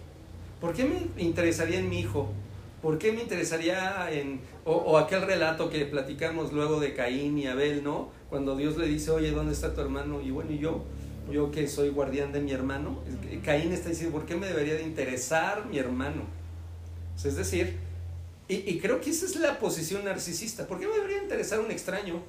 [0.63, 2.31] ¿Por qué me interesaría en mi hijo?
[2.83, 4.41] ¿Por qué me interesaría en...
[4.65, 8.11] O, aquel relato que platicamos luego de Caín y Abel, ¿no?
[8.31, 10.21] Cuando Dios le dice, oye, ¿dónde está tu hermano?
[10.21, 10.85] Y bueno, y yo,
[11.33, 13.01] yo que soy guardián de mi hermano,
[13.45, 16.23] Caín está diciendo, ¿por qué me debería de interesar mi hermano?
[17.17, 17.77] Es decir,
[18.47, 20.69] y, creo que esa es la posición narcisista.
[20.69, 22.23] ¿Por qué me debería interesar un extraño?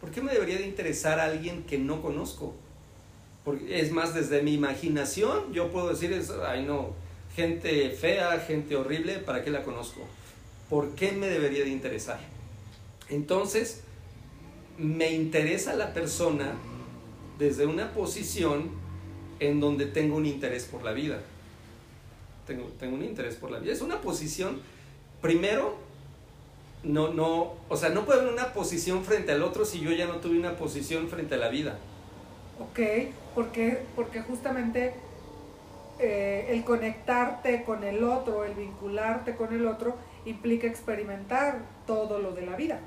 [0.00, 2.54] ¿Por qué me debería de interesar a alguien que no conozco?
[3.68, 7.03] Es más, desde mi imaginación yo puedo decir, ay no,
[7.34, 10.00] gente fea, gente horrible, ¿para qué la conozco?
[10.70, 12.20] ¿Por qué me debería de interesar?
[13.08, 13.82] Entonces,
[14.78, 16.52] me interesa la persona
[17.38, 18.70] desde una posición
[19.40, 21.20] en donde tengo un interés por la vida.
[22.46, 23.72] Tengo, tengo un interés por la vida.
[23.72, 24.60] Es una posición,
[25.20, 25.76] primero,
[26.82, 30.06] no, no, o sea, no puede haber una posición frente al otro si yo ya
[30.06, 31.78] no tuve una posición frente a la vida.
[32.60, 32.80] Ok,
[33.34, 34.94] porque, porque justamente
[35.98, 42.32] eh, el conectarte con el otro, el vincularte con el otro, implica experimentar todo lo
[42.32, 42.80] de la vida.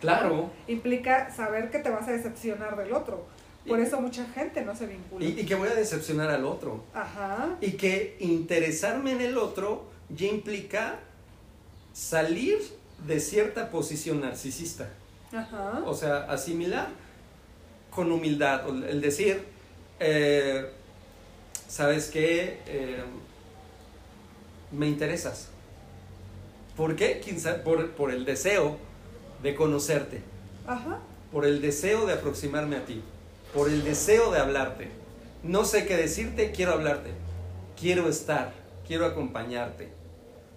[0.00, 0.50] Claro.
[0.66, 3.26] Implica saber que te vas a decepcionar del otro.
[3.66, 5.24] Por eso mucha gente no se vincula.
[5.24, 6.82] Y, y, que voy a decepcionar al otro.
[6.94, 7.56] Ajá.
[7.60, 10.98] Y que interesarme en el otro ya implica
[11.92, 12.58] salir
[13.06, 14.88] de cierta posición narcisista.
[15.32, 15.82] Ajá.
[15.84, 16.88] O sea, asimilar
[17.90, 18.66] con humildad.
[18.68, 19.44] El decir,
[19.98, 20.70] eh,
[21.70, 22.58] ¿sabes qué?
[22.66, 23.02] Eh,
[24.72, 25.48] me interesas.
[26.76, 27.20] ¿Por qué?
[27.64, 28.76] Por, por el deseo
[29.42, 30.20] de conocerte.
[30.66, 30.98] Ajá.
[31.32, 33.02] Por el deseo de aproximarme a ti
[33.54, 34.88] por el deseo de hablarte.
[35.42, 37.10] No sé qué decirte, quiero hablarte.
[37.78, 38.52] Quiero estar,
[38.86, 39.88] quiero acompañarte.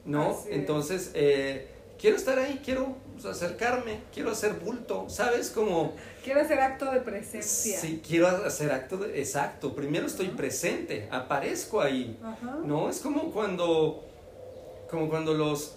[0.05, 0.37] ¿No?
[0.49, 1.67] Entonces, eh,
[1.99, 5.49] quiero estar ahí, quiero pues, acercarme, quiero hacer bulto, ¿sabes?
[5.49, 5.93] Como...
[6.23, 7.79] Quiero hacer acto de presencia.
[7.79, 9.19] Sí, quiero hacer acto de...
[9.19, 12.59] Exacto, primero estoy presente, aparezco ahí, Ajá.
[12.65, 12.89] ¿no?
[12.89, 14.03] Es como cuando,
[14.89, 15.75] como cuando los...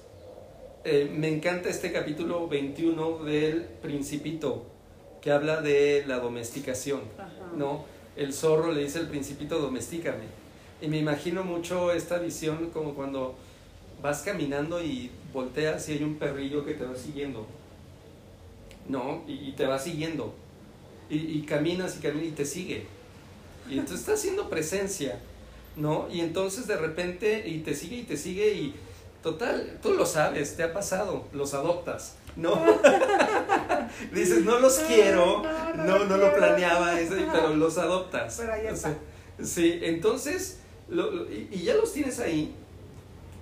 [0.85, 4.64] eh, me encanta este capítulo 21 del Principito,
[5.20, 7.31] que habla de la domesticación, Ajá.
[7.57, 7.85] ¿no?
[8.16, 10.25] El zorro le dice al Principito, domestícame.
[10.81, 13.35] Y me imagino mucho esta visión como cuando
[14.03, 17.46] vas caminando y volteas y hay un perrillo que te va siguiendo,
[18.88, 19.22] ¿no?
[19.29, 20.35] Y, y te va siguiendo.
[21.11, 22.87] Y, y caminas y caminas y te sigue.
[23.68, 25.20] Y entonces está haciendo presencia,
[25.77, 26.09] ¿no?
[26.11, 28.75] Y entonces de repente, y te sigue y te sigue y
[29.22, 32.59] total, tú lo sabes, te ha pasado, los adoptas, ¿no?
[34.12, 35.42] Dices, no los quiero,
[35.77, 38.37] No, no no, lo no lo planeaba, eso, pero los adoptas.
[38.40, 38.94] Pero ahí está.
[39.42, 42.55] Sí, entonces, lo- lo- y, y ya los tienes ahí,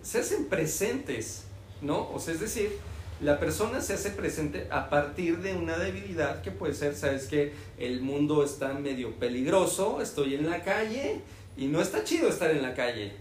[0.02, 1.44] se hacen presentes,
[1.84, 2.10] ¿no?
[2.12, 2.76] O sea, es decir,
[3.20, 7.52] la persona se hace presente a partir de una debilidad que puede ser, sabes que
[7.78, 11.20] el mundo está medio peligroso, estoy en la calle
[11.56, 13.12] y no está chido estar en la calle,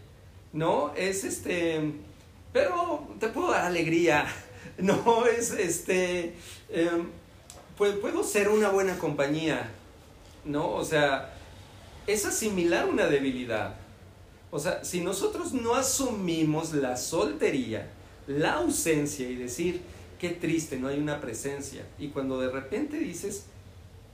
[0.51, 0.93] ¿no?
[0.95, 1.91] Es este,
[2.51, 4.25] pero te puedo dar alegría,
[4.79, 6.33] no es este,
[6.69, 7.07] em,
[7.77, 9.69] pu- puedo ser una buena compañía,
[10.45, 10.71] ¿no?
[10.71, 11.33] O sea,
[12.07, 13.75] es asimilar una debilidad.
[14.51, 17.89] O sea, si nosotros no asumimos la soltería,
[18.27, 19.81] la ausencia y decir,
[20.19, 21.85] qué triste, no hay una presencia.
[21.99, 23.45] Y cuando de repente dices,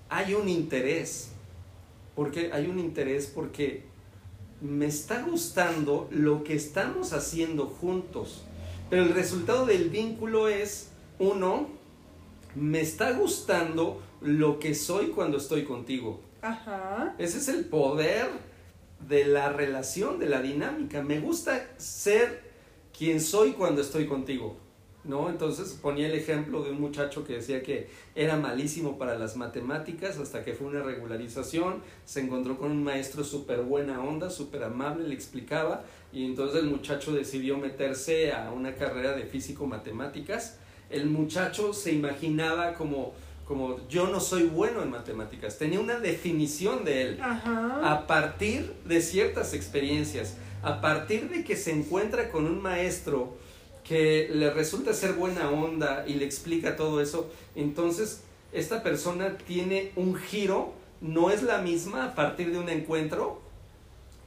[0.09, 1.29] hay un interés,
[2.15, 3.83] porque hay un interés porque
[4.61, 8.43] me está gustando lo que estamos haciendo juntos.
[8.89, 11.69] Pero el resultado del vínculo es, uno,
[12.55, 16.19] me está gustando lo que soy cuando estoy contigo.
[16.41, 17.15] Ajá.
[17.17, 18.27] Ese es el poder
[19.07, 21.01] de la relación, de la dinámica.
[21.03, 22.48] Me gusta ser
[22.99, 24.57] quien soy cuando estoy contigo.
[25.05, 25.29] ¿No?
[25.29, 30.17] Entonces ponía el ejemplo de un muchacho que decía que era malísimo para las matemáticas
[30.17, 35.07] hasta que fue una regularización, se encontró con un maestro súper buena onda, súper amable,
[35.07, 40.57] le explicaba y entonces el muchacho decidió meterse a una carrera de físico-matemáticas.
[40.89, 43.13] El muchacho se imaginaba como,
[43.45, 47.93] como yo no soy bueno en matemáticas, tenía una definición de él Ajá.
[47.93, 53.37] a partir de ciertas experiencias, a partir de que se encuentra con un maestro
[53.83, 59.91] que le resulta ser buena onda y le explica todo eso, entonces esta persona tiene
[59.95, 63.41] un giro, no es la misma a partir de un encuentro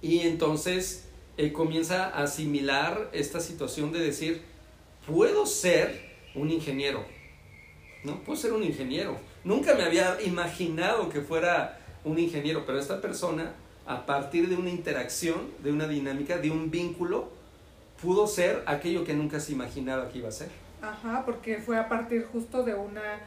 [0.00, 1.04] y entonces
[1.36, 4.42] eh, comienza a asimilar esta situación de decir,
[5.06, 7.04] puedo ser un ingeniero,
[8.04, 8.22] ¿no?
[8.24, 9.16] Puedo ser un ingeniero.
[9.44, 13.54] Nunca me había imaginado que fuera un ingeniero, pero esta persona,
[13.86, 17.30] a partir de una interacción, de una dinámica, de un vínculo,
[18.00, 20.48] pudo ser aquello que nunca se imaginaba que iba a ser.
[20.82, 23.20] Ajá, porque fue a partir justo de una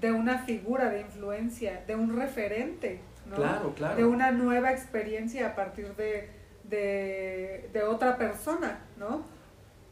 [0.00, 3.34] de una figura de influencia, de un referente, ¿no?
[3.36, 3.96] Claro, claro.
[3.96, 6.28] De una nueva experiencia a partir de,
[6.62, 9.22] de, de otra persona, ¿no?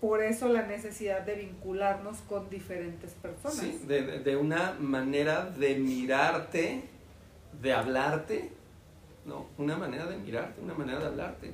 [0.01, 3.57] Por eso la necesidad de vincularnos con diferentes personas.
[3.57, 6.85] Sí, de, de- de una manera de mirarte,
[7.61, 8.53] de hablarte,
[9.27, 9.47] ¿no?
[9.59, 11.53] Una manera de mirarte, una manera de hablarte.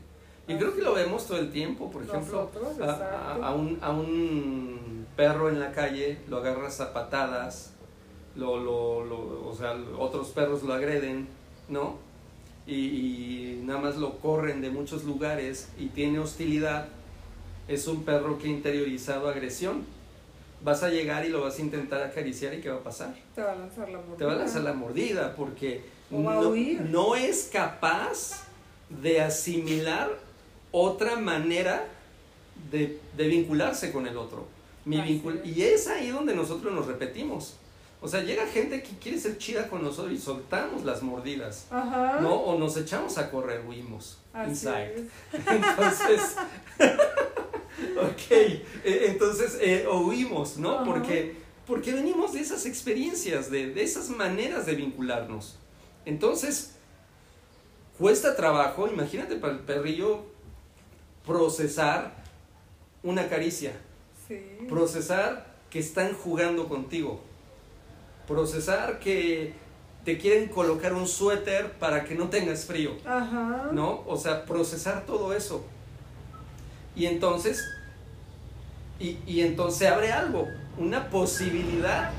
[0.48, 3.04] Y creo que lo vemos todo el tiempo, por ejemplo, Nosotros, a, exacto.
[3.44, 7.72] a- a un, a un perro en la calle lo agarras a patadas,
[8.34, 11.28] lo, lo, lo- o sea, otros perros lo agreden,
[11.68, 11.96] ¿no?
[12.66, 16.88] Y, y nada más lo corren de muchos lugares y tiene hostilidad.
[17.68, 19.84] Es un perro que ha interiorizado agresión.
[20.64, 23.14] Vas a llegar y lo vas a intentar acariciar y ¿qué va a pasar?
[23.34, 24.16] Te va a lanzar la mordida.
[24.16, 26.80] Te va a lanzar la mordida porque O va a no, huir.
[26.82, 28.44] no es capaz
[28.90, 30.10] de asimilar
[30.70, 31.86] otra manera
[32.70, 34.46] de, de vincularse con el otro.
[34.84, 35.56] Mi vincul- es.
[35.56, 37.56] y es ahí donde nosotros nos repetimos.
[38.00, 41.66] O sea, llega gente que quiere ser chida con nosotros y soltamos las mordidas.
[41.70, 42.18] Ajá.
[42.20, 42.34] ¿No?
[42.34, 44.18] O nos echamos a correr, huimos.
[44.32, 44.94] Así Inside.
[44.96, 45.46] es.
[45.46, 46.20] Entonces,
[47.96, 48.60] ok, eh,
[49.08, 50.76] entonces eh, oímos, ¿no?
[50.76, 50.84] Ajá.
[50.84, 55.56] Porque, porque venimos de esas experiencias, de, de esas maneras de vincularnos.
[56.04, 56.76] Entonces,
[57.98, 60.24] cuesta trabajo, imagínate para el perrillo,
[61.26, 62.12] procesar
[63.02, 63.72] una caricia,
[64.28, 64.40] Sí.
[64.68, 67.20] procesar que están jugando contigo,
[68.26, 69.54] procesar que
[70.04, 72.92] te quieren colocar un suéter para que no tengas frío.
[73.04, 73.68] Ajá.
[73.72, 74.02] ¿no?
[74.06, 75.64] O sea, procesar todo eso.
[76.96, 77.64] Y entonces,
[78.98, 80.46] y, y entonces se abre algo,
[80.78, 82.10] una posibilidad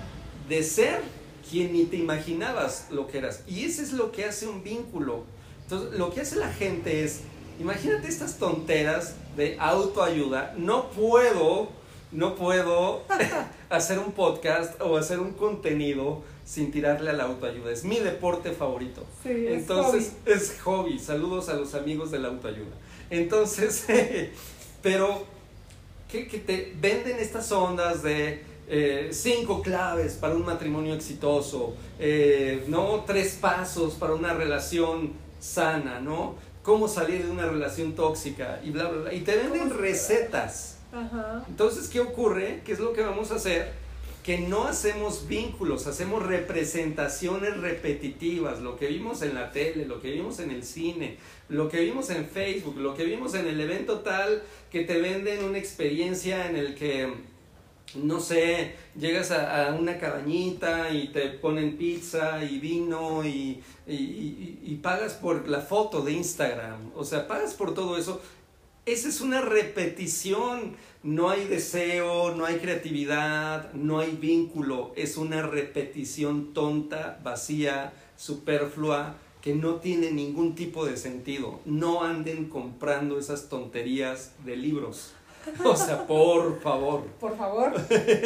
[0.48, 1.02] de ser
[1.49, 3.43] quien ni te imaginabas lo que eras.
[3.47, 5.23] Y eso es lo que hace un vínculo.
[5.63, 7.21] Entonces, lo que hace la gente es,
[7.60, 11.69] imagínate estas tonteras de autoayuda, no puedo
[12.13, 13.03] no puedo
[13.69, 17.71] hacer un podcast o hacer un contenido sin tirarle a la autoayuda.
[17.71, 19.03] Es mi deporte favorito.
[19.23, 20.34] Sí, es Entonces, hobby.
[20.34, 20.99] es hobby.
[20.99, 22.75] Saludos a los amigos de la autoayuda.
[23.10, 23.86] Entonces,
[24.84, 25.25] pero
[26.12, 28.43] que, que te venden estas ondas de
[28.75, 33.03] eh, cinco claves para un matrimonio exitoso, eh, ¿no?
[33.05, 36.36] Tres pasos para una relación sana, ¿no?
[36.63, 39.13] Cómo salir de una relación tóxica y bla, bla, bla.
[39.13, 40.77] Y te venden ¿Cómo se- recetas.
[40.91, 41.43] Ajá.
[41.47, 42.62] Entonces, ¿qué ocurre?
[42.65, 43.71] ¿Qué es lo que vamos a hacer?
[44.23, 50.12] Que no hacemos vínculos, hacemos representaciones repetitivas, lo que vimos en la tele, lo que
[50.12, 51.17] vimos en el cine,
[51.49, 55.43] lo que vimos en Facebook, lo que vimos en el evento tal, que te venden
[55.43, 57.13] una experiencia en el que,
[57.95, 64.60] no sé, llegas a, una cabañita y te ponen pizza y vino y, y- y-
[64.63, 68.21] y pagas por la foto de Instagram, o sea, pagas por todo eso.
[68.86, 70.75] Esa es una repetición.
[71.03, 74.91] No hay deseo, no hay creatividad, no hay vínculo.
[74.95, 81.60] Es una repetición tonta, vacía, superflua, que no tiene ningún tipo de sentido.
[81.65, 85.13] No anden comprando esas tonterías de libros.
[85.65, 87.73] O sea, por favor, Por favor,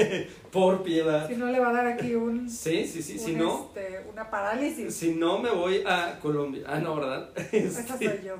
[0.52, 1.28] por piedad.
[1.28, 4.06] si no le va a dar aquí un, Sí, sí, sí, si un, no, este,
[4.12, 4.96] una parálisis.
[4.96, 6.64] si no me voy a Colombia.
[6.68, 7.30] Ah, no, ¿verdad?
[7.52, 8.36] Esa Este, soy yo.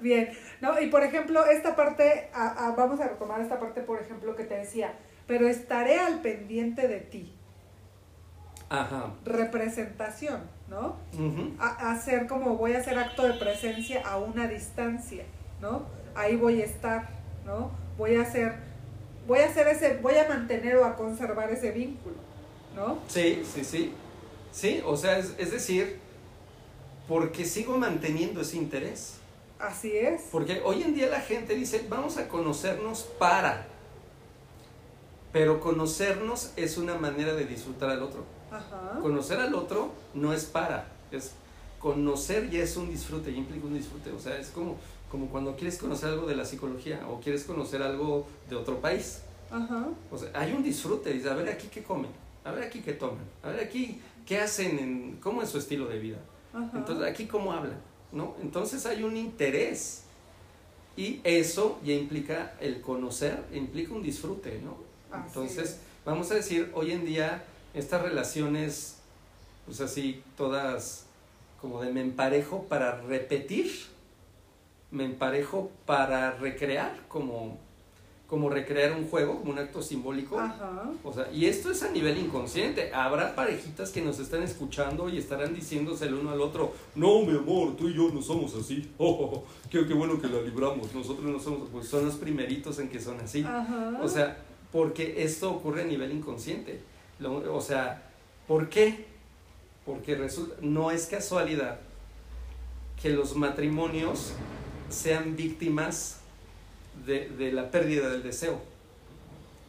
[0.00, 0.80] Bien, ¿no?
[0.80, 4.44] Y por ejemplo, esta parte, a- a- vamos a retomar esta parte, por ejemplo, que
[4.44, 4.94] te decía,
[5.26, 7.32] pero estaré al pendiente de ti.
[8.68, 9.12] Ajá.
[9.24, 10.96] Representación, ¿no?
[11.58, 15.24] A- hacer como voy a hacer acto de presencia a una distancia,
[15.60, 15.86] ¿no?
[16.14, 17.08] Ahí voy a estar,
[17.44, 17.70] ¿no?
[17.96, 18.54] Voy a hacer,
[19.26, 22.16] voy a hacer ese, voy a mantener o a conservar ese vínculo,
[22.74, 22.98] ¿no?
[23.08, 23.92] Sí, sí, sí.
[24.52, 25.98] Sí, o sea, es, es decir,
[27.08, 29.16] porque sigo manteniendo ese interés.
[29.58, 30.22] Así es.
[30.30, 33.66] Porque hoy en día la gente dice, vamos a conocernos para.
[35.32, 38.24] Pero conocernos es una manera de disfrutar al otro.
[38.50, 39.00] Ajá.
[39.00, 41.32] Conocer al otro no es para, es
[41.80, 44.10] conocer ya es un disfrute, ya implica un disfrute.
[44.12, 44.76] O sea, es como,
[45.14, 49.20] como cuando quieres conocer algo de la psicología o quieres conocer algo de otro país.
[49.48, 49.86] Ajá.
[50.10, 52.10] O sea, hay un disfrute, dice, a ver aquí qué comen,
[52.42, 55.86] a ver aquí qué toman, a ver aquí qué hacen, en, cómo es su estilo
[55.86, 56.16] de vida.
[56.52, 56.68] Ajá.
[56.74, 57.78] Entonces, aquí cómo hablan,
[58.10, 58.34] ¿no?
[58.42, 60.02] Entonces hay un interés
[60.96, 64.78] y eso ya implica el conocer, implica un disfrute, ¿no?
[65.16, 65.80] Así Entonces, es.
[66.04, 68.96] vamos a decir, hoy en día estas relaciones,
[69.64, 71.06] pues así, todas
[71.60, 73.93] como de me emparejo para repetir,
[74.94, 77.58] me emparejo para recrear, como,
[78.28, 80.38] como recrear un juego, como un acto simbólico.
[80.38, 80.90] Ajá.
[81.02, 82.92] O sea, y esto es a nivel inconsciente.
[82.94, 87.36] Habrá parejitas que nos están escuchando y estarán diciéndose el uno al otro, no, mi
[87.36, 88.88] amor, tú y yo no somos así.
[88.98, 90.94] Oh, oh, oh, qué, qué bueno que la libramos.
[90.94, 93.42] Nosotros no somos, pues son los primeritos en que son así.
[93.42, 93.98] Ajá.
[94.00, 94.38] O sea,
[94.70, 96.80] porque esto ocurre a nivel inconsciente.
[97.18, 98.10] Lo- o sea,
[98.46, 99.06] ¿por qué?
[99.84, 101.80] Porque resulta, no es casualidad
[103.02, 104.32] que los matrimonios
[104.88, 106.20] sean víctimas
[107.06, 108.60] de, de la pérdida del deseo.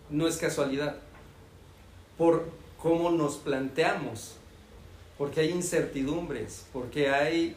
[0.10, 0.98] No es casualidad.
[2.18, 2.50] Por
[2.82, 4.36] cómo nos planteamos.
[5.18, 6.66] Porque hay incertidumbres.
[6.72, 7.56] Porque hay...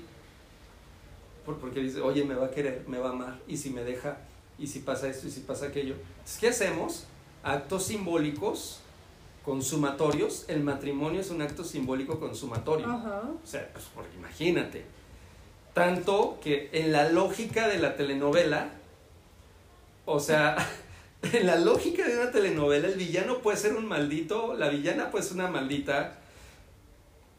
[1.44, 3.38] por- porque dice, oye, me va a querer, me va a amar.
[3.46, 4.18] Y si me deja,
[4.58, 5.94] y si pasa esto, y si pasa aquello.
[5.94, 7.04] Entonces, ¿qué hacemos?
[7.42, 8.80] Actos simbólicos
[9.44, 10.44] consumatorios.
[10.48, 12.86] El matrimonio es un acto simbólico consumatorio.
[13.42, 14.84] O sea, pues porque imagínate.
[15.78, 18.70] Tanto que en la lógica de la telenovela,
[20.06, 20.56] o sea,
[21.32, 25.24] en la lógica de una telenovela, el villano puede ser un maldito, la villana puede
[25.24, 26.18] ser una maldita,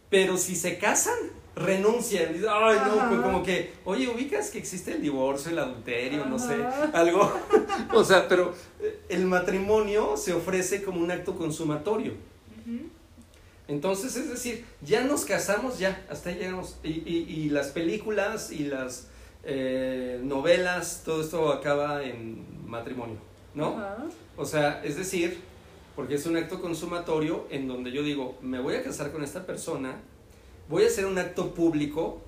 [0.09, 1.17] pero si se casan,
[1.53, 2.31] renuncian.
[2.31, 6.39] Dicen, Ay, no, pues como que, oye, ubicas que existe el divorcio, el adulterio, no
[6.39, 7.29] sé, algo.
[7.93, 12.13] o sea, pero eh, el matrimonio se ofrece como un acto consumatorio.
[12.61, 12.98] Ujú.
[13.69, 16.77] Entonces, es decir, ya nos casamos, ya, hasta ahí llegamos.
[16.83, 19.07] Y, y, y las películas y las
[19.43, 23.17] eh, novelas, todo esto acaba en matrimonio,
[23.53, 23.77] ¿no?
[24.35, 25.39] O sea, es decir,
[25.95, 29.45] porque es un acto consumatorio en donde yo digo, me voy a casar con esta
[29.45, 29.97] persona,
[30.67, 32.21] voy a hacer un acto público,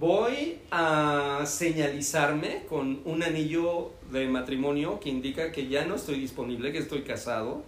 [0.00, 6.72] voy a señalizarme con un anillo de matrimonio que indica que ya no estoy disponible,
[6.72, 7.62] que estoy casado.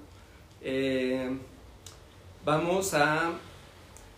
[0.62, 1.30] Eh,
[2.44, 3.32] vamos a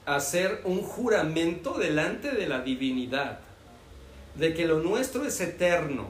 [0.06, 3.38] hacer un juramento delante de la divinidad,
[4.34, 6.06] de que lo nuestro es eterno.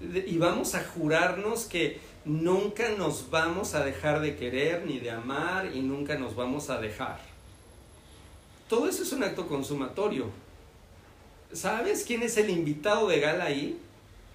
[0.00, 5.70] Y vamos a jurarnos que nunca nos vamos a dejar de querer ni de amar
[5.74, 7.20] y nunca nos vamos a dejar.
[8.68, 10.30] Todo eso es un acto consumatorio.
[11.52, 13.78] ¿Sabes quién es el invitado de gala ahí?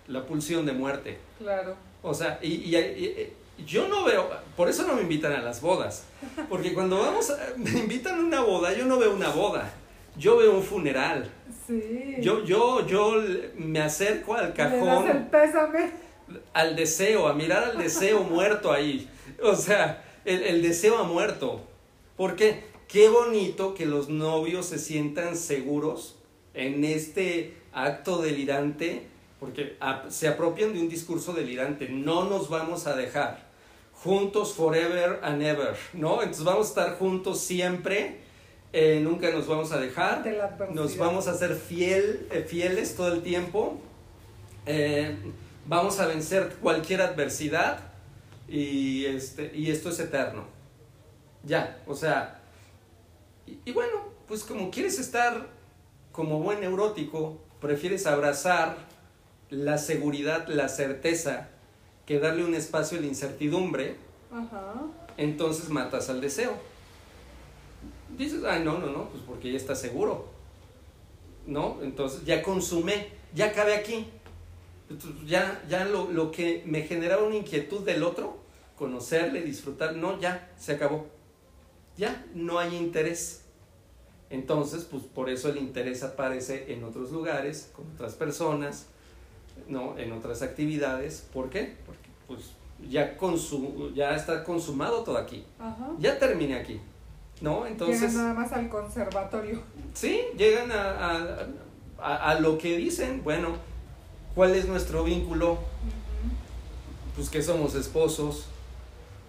[0.07, 1.17] La pulsión de muerte.
[1.39, 1.75] Claro.
[2.03, 3.33] O sea, y, y- y- y
[3.65, 6.03] yo no veo, por eso no me invitan a las bodas.
[6.49, 9.71] Porque cuando vamos, a- me invitan a una boda, yo no veo una boda.
[10.17, 11.29] Yo veo un funeral.
[11.67, 12.15] Sí.
[12.21, 13.15] Yo, yo, yo
[13.55, 15.91] me acerco al Le das el cajón, pésame.
[16.53, 19.07] al deseo, a mirar al deseo muerto ahí.
[19.43, 21.61] O sea, el, el deseo ha muerto.
[22.15, 26.15] Porque qué bonito que los novios se sientan seguros
[26.55, 29.05] en este acto delirante,
[29.39, 29.77] porque
[30.09, 31.89] se apropian de un discurso delirante.
[31.89, 33.46] No nos vamos a dejar.
[34.03, 36.21] Juntos forever and ever, ¿no?
[36.21, 38.21] Entonces vamos a estar juntos siempre.
[38.73, 40.23] eh, nunca nos vamos a dejar.
[40.73, 43.79] Nos vamos a ser fiel, eh, fieles todo el tiempo.
[44.65, 45.15] Eh,
[45.65, 47.79] vamos a vencer cualquier adversidad
[48.47, 50.45] y, este, y esto es eterno.
[51.43, 52.41] Ya, o sea,
[53.45, 55.47] y, y bueno, pues como quieres estar
[56.11, 58.77] como buen neurótico, prefieres abrazar
[59.49, 61.49] la seguridad, la certeza,
[62.07, 63.97] que darle un espacio a la incertidumbre,
[64.31, 64.75] Ajá.
[65.17, 66.53] entonces matas al deseo.
[68.17, 70.25] Dices, ay, no, no, no, pues porque ya está seguro.
[71.45, 71.77] ¿No?
[71.83, 74.07] Entonces ya consumé, ya cabe aquí.
[74.89, 78.37] Entonces, ya ya lo, lo que me generaba una inquietud del otro,
[78.77, 81.07] conocerle, disfrutar, no, ya, se acabó.
[81.97, 83.41] Ya, no hay interés.
[84.29, 88.87] Entonces, pues por eso el interés aparece en otros lugares, con otras personas,
[89.67, 89.97] ¿no?
[89.97, 91.27] En otras actividades.
[91.33, 91.75] ¿Por qué?
[91.85, 92.51] Porque pues
[92.89, 95.43] ya, consu- ya está consumado todo aquí.
[95.59, 95.89] Ajá.
[95.99, 96.79] Ya terminé aquí.
[97.41, 97.65] ¿No?
[97.67, 99.61] Entonces, Llegan nada más al conservatorio.
[99.93, 101.47] sí, llegan a, a-
[101.99, 103.21] a- a lo que dicen.
[103.23, 103.49] Bueno,
[104.35, 105.57] ¿cuál es nuestro vínculo?
[107.15, 108.45] Pues que somos esposos.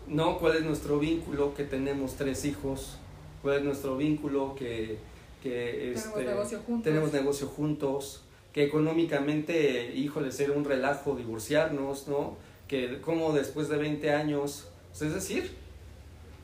[0.07, 0.39] ¿No?
[0.39, 1.53] ¿Cuál es nuestro vínculo?
[1.55, 2.97] Que tenemos tres hijos.
[3.43, 4.55] ¿Cuál es nuestro vínculo?
[4.55, 4.99] Que,
[5.43, 6.85] que Tenemos este, negocio juntos.
[6.85, 8.23] tenemos negocio juntos,
[8.53, 12.37] que económicamente, híjole, ser un relajo divorciarnos, ¿no?
[12.67, 15.53] Que como después de 20 años, pues, es decir,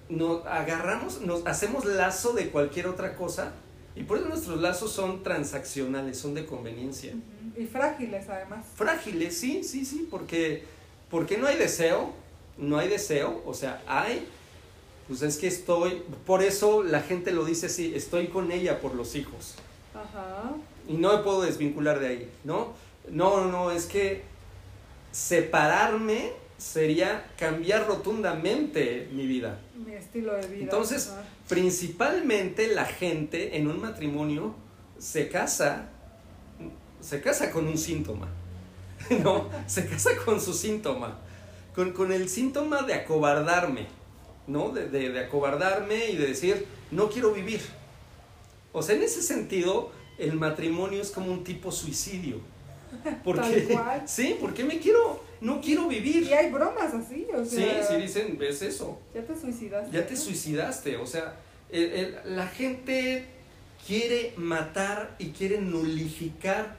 [0.08, 3.52] nos agarramos, nos hacemos lazo de cualquier otra cosa
[3.96, 7.14] y por eso nuestros lazos son transaccionales, son de conveniencia.
[7.56, 8.66] Y frágiles además.
[8.74, 10.64] Frágiles, sí, sí, sí, porque,
[11.10, 12.12] porque no hay deseo,
[12.58, 14.26] no hay deseo, o sea, hay,
[15.06, 18.94] pues es que estoy, por eso la gente lo dice así, estoy con ella por
[18.94, 19.54] los hijos.
[19.94, 20.54] Ajá.
[20.88, 22.74] Y no me puedo desvincular de ahí, ¿no?
[23.08, 24.22] No, no, es que
[25.12, 29.60] separarme sería cambiar rotundamente mi vida.
[29.74, 30.62] Mi estilo de vida.
[30.62, 31.12] Entonces.
[31.48, 34.54] Principalmente la gente en un matrimonio
[34.98, 35.90] se casa,
[37.00, 38.28] se casa con un síntoma,
[39.22, 39.50] ¿no?
[39.66, 41.18] Se casa con su síntoma,
[41.74, 43.88] con, con el síntoma de acobardarme,
[44.46, 44.70] ¿no?
[44.70, 47.60] De, de, de acobardarme y de decir, no quiero vivir.
[48.72, 52.40] O sea, en ese sentido, el matrimonio es como un tipo suicidio.
[53.24, 56.22] Porque, sí, porque me quiero, no quiero vivir.
[56.22, 57.82] Y hay bromas así, o Sí, sea.
[57.84, 59.00] sí dicen, ves eso.
[59.14, 59.90] Ya te suicidaste.
[59.96, 61.34] Ya te suicidaste, o sea,
[61.70, 63.26] el- el- la gente
[63.86, 66.76] quiere matar y quiere nulificar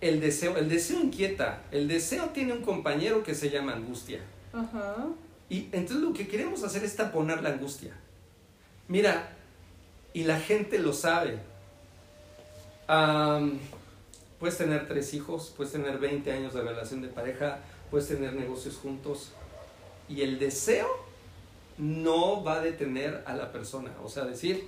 [0.00, 0.56] el deseo.
[0.56, 4.20] El deseo inquieta, el deseo tiene un compañero que se llama angustia.
[4.54, 5.06] Ajá.
[5.50, 7.92] Y entonces lo que queremos hacer es taponar la angustia.
[8.88, 9.30] Mira,
[10.14, 11.38] y la gente lo sabe.
[14.38, 17.58] Puedes tener tres hijos, puedes tener 20 años de relación de pareja,
[17.90, 19.32] puedes tener negocios juntos.
[20.08, 20.88] Y el deseo
[21.76, 23.90] no va a detener a la persona.
[24.02, 24.66] O sea, decir,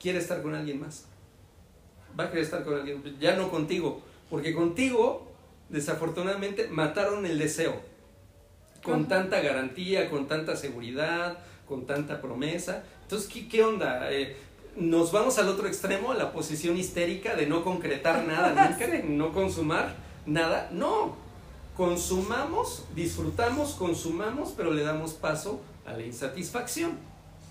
[0.00, 1.04] quiere estar con alguien más.
[2.18, 4.00] Va a querer estar con alguien, ya no contigo.
[4.30, 5.26] Porque contigo,
[5.68, 7.80] desafortunadamente, mataron el deseo
[8.82, 9.08] con Ajá.
[9.08, 12.84] tanta garantía, con tanta seguridad, con tanta promesa.
[13.02, 14.10] Entonces, ¿qué, qué onda?
[14.12, 14.36] Eh,
[14.78, 19.02] ¿Nos vamos al otro extremo, a la posición histérica de no concretar nada nunca, Sí.
[19.08, 20.68] no consumar nada?
[20.72, 21.16] No,
[21.76, 26.92] consumamos, disfrutamos, consumamos, pero le damos paso a la insatisfacción.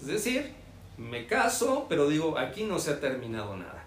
[0.01, 0.51] Es decir,
[0.97, 3.85] me caso, pero digo, aquí no se ha terminado nada.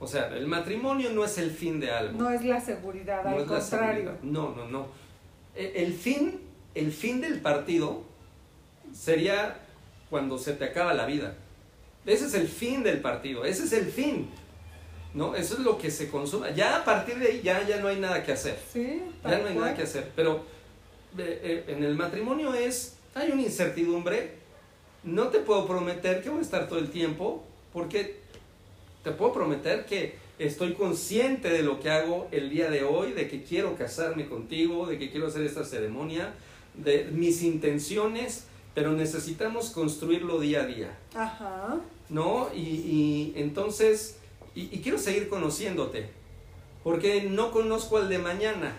[0.00, 2.18] O sea, el matrimonio no es el fin de algo.
[2.18, 3.60] No es la seguridad, No al contrario.
[3.62, 4.14] seguridad.
[4.22, 4.86] No, no, no.
[5.54, 6.40] E- El fin,
[6.74, 8.02] el fin del partido
[8.92, 9.58] sería
[10.08, 11.34] cuando se te acaba la vida.
[12.08, 14.30] Ese es el fin del partido, ese es el fin.
[15.12, 15.34] ¿No?
[15.34, 16.50] Eso es lo que se consuma.
[16.50, 18.58] Ya a partir de ahí ya, ya no hay nada que hacer.
[18.72, 20.10] Sí, Ya no hay nada que hacer.
[20.16, 20.44] Pero
[21.18, 24.36] eh, eh, en el matrimonio es, hay una incertidumbre.
[25.04, 28.20] No te puedo prometer que voy a estar todo el tiempo, porque
[29.04, 33.28] te puedo prometer que estoy consciente de lo que hago el día de hoy, de
[33.28, 36.34] que quiero casarme contigo, de que quiero hacer esta ceremonia,
[36.74, 38.44] de mis intenciones,
[38.74, 40.98] pero necesitamos construirlo día a día.
[41.14, 41.80] Ajá.
[42.10, 42.48] ¿No?
[42.54, 44.18] Y, y entonces,
[44.54, 46.10] y, y quiero seguir conociéndote,
[46.84, 48.76] porque no conozco al de mañana,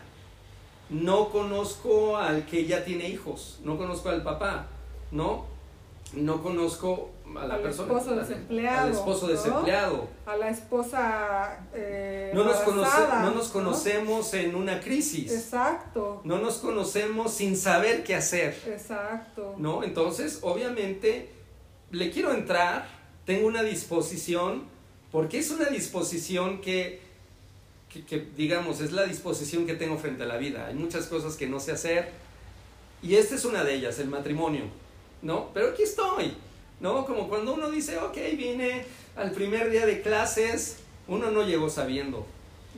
[0.89, 4.67] no conozco al que ya tiene hijos, no conozco al papá,
[5.11, 5.45] ¿no?
[6.13, 7.93] No conozco a la al persona.
[7.93, 8.87] esposo desempleado.
[8.87, 9.33] Al esposo ¿no?
[9.33, 10.07] desempleado.
[10.25, 11.59] A la esposa.
[11.75, 15.31] eh, No nos, conoce- no nos conocemos en una crisis.
[15.31, 16.21] Exacto.
[16.23, 18.57] No nos conocemos sin saber qué hacer.
[18.65, 19.53] Exacto.
[19.59, 19.83] ¿no?
[19.83, 21.29] Entonces, obviamente,
[21.91, 22.87] le quiero entrar,
[23.29, 24.63] tengo una disposición,
[25.11, 26.99] porque es una disposición que,
[27.93, 30.65] que, que, digamos, es la disposición que tengo frente a la vida.
[30.65, 32.09] Hay muchas cosas que no sé hacer,
[33.03, 34.63] y esta es una de ellas, el matrimonio,
[35.21, 35.51] ¿no?
[35.53, 36.33] Pero aquí estoy,
[36.79, 37.05] ¿no?
[37.05, 38.83] Como cuando uno dice, ok, vine
[39.15, 40.77] al primer día de clases,
[41.07, 42.25] uno no llegó sabiendo,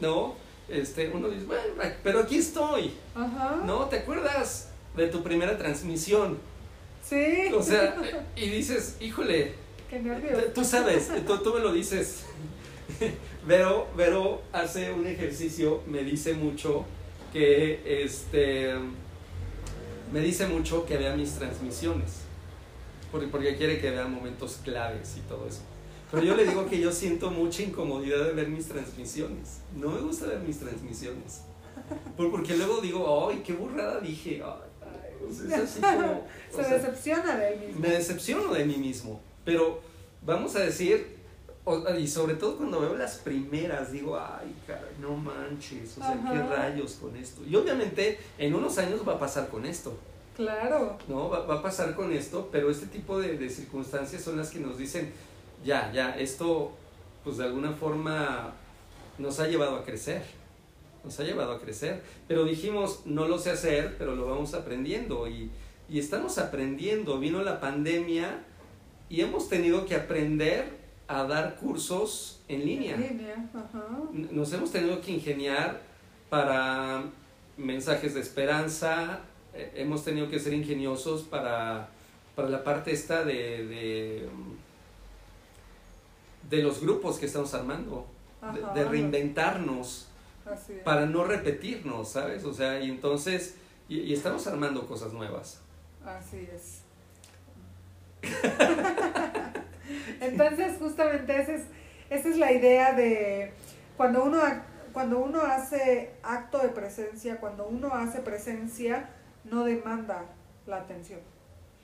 [0.02, 0.36] ¿no?
[0.68, 1.64] Este, uno dice, bueno,
[2.04, 3.62] pero aquí estoy, Ajá.
[3.66, 3.86] ¿no?
[3.86, 6.38] ¿Te acuerdas de tu primera transmisión?
[7.08, 7.54] Sí.
[7.54, 7.95] O sea,
[8.36, 9.61] y dices, híjole,
[9.92, 10.54] Qué nervios.
[10.54, 12.24] tú sabes, tú, tú me lo dices.
[13.46, 16.86] Vero, Vero hace un ejercicio, me dice mucho
[17.34, 18.74] que, este,
[20.14, 22.22] me dice mucho que vea mis transmisiones,
[23.12, 25.62] porque, porque quiere que vea momentos claves y todo eso.
[26.12, 29.60] Pero yo le digo que yo siento mucha incomodidad de ver mis transmisiones.
[29.76, 31.42] No me gusta ver mis transmisiones.
[32.18, 34.42] Por- Porque luego digo, ay, qué burrada dije.
[34.44, 36.12] Ay, ay, o sea, es así como,
[36.52, 37.80] o Se sea, decepciona de él mismo.
[37.82, 39.82] me decepciono de mí mismo, pero
[40.26, 41.18] vamos a decir,
[42.00, 46.42] y sobre todo cuando veo las primeras, digo, ay, caray, no manches, o sea, qué
[46.42, 47.42] rayos con esto.
[47.48, 49.98] Y obviamente en unos años va a pasar con esto,
[50.36, 50.98] Claro.
[51.08, 51.30] ¿no?
[51.30, 54.60] Va, va a pasar con esto, pero este tipo de, de circunstancias son las que
[54.60, 55.12] nos dicen,
[55.64, 56.72] ya, ya, esto,
[57.24, 58.54] pues de alguna forma
[59.18, 60.24] nos ha llevado a crecer.
[61.04, 65.28] Nos ha llevado a crecer, pero dijimos, no lo sé hacer, pero lo vamos aprendiendo
[65.28, 65.50] y,
[65.89, 67.20] y estamos aprendiendo.
[67.20, 68.44] Vino la pandemia
[69.12, 72.95] y hemos tenido que aprender a dar cursos en línea.
[72.95, 73.49] En línea.
[73.53, 73.86] Ajá.
[74.14, 75.82] Nos hemos tenido que ingeniar
[76.30, 77.03] para
[77.57, 79.20] mensajes de esperanza,
[79.53, 81.89] eh, hemos tenido que ser ingeniosos para,
[82.36, 84.30] para la parte esta de, de,
[86.49, 88.07] de los grupos que estamos armando,
[88.53, 88.74] de- Ajá.
[88.74, 90.07] de reinventarnos
[90.84, 92.43] para no repetirnos, ¿sabes?
[92.45, 93.55] O sea, y entonces,
[93.88, 95.59] y, y estamos armando cosas nuevas.
[96.05, 96.81] Así es.
[100.22, 101.63] Entonces, justamente esa es,
[102.09, 103.51] esa es la idea de
[103.97, 104.39] cuando uno,
[104.93, 109.09] cuando uno hace acto de presencia, cuando uno hace presencia,
[109.43, 110.26] no demanda
[110.67, 111.19] la atención,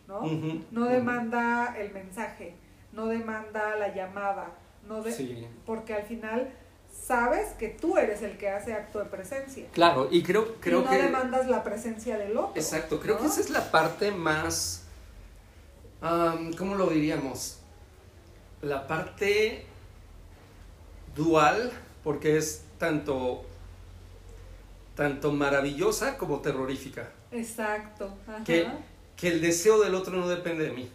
[0.08, 0.22] ¿no?
[0.72, 2.56] No demanda el mensaje,
[2.92, 4.52] no demanda la llamada,
[4.88, 5.48] no de, Sí.
[5.66, 6.50] porque al final
[6.92, 9.66] sabes que tú eres el que hace acto de presencia.
[9.74, 10.98] Claro, y creo, creo y no que...
[11.02, 12.54] demandas la presencia del otro.
[12.56, 13.22] Exacto, creo ¿no?
[13.22, 14.87] que esa es la parte más,
[16.02, 17.60] am, ¿cómo lo diríamos?
[18.62, 19.66] La parte
[21.16, 21.72] dual,
[22.04, 23.44] porque es tanto,
[24.96, 27.12] tanto maravillosa como terrorífica.
[27.32, 28.16] Exacto.
[28.28, 28.44] Ajá.
[28.44, 28.68] Que,
[29.16, 30.92] que el deseo del otro no depende de mí.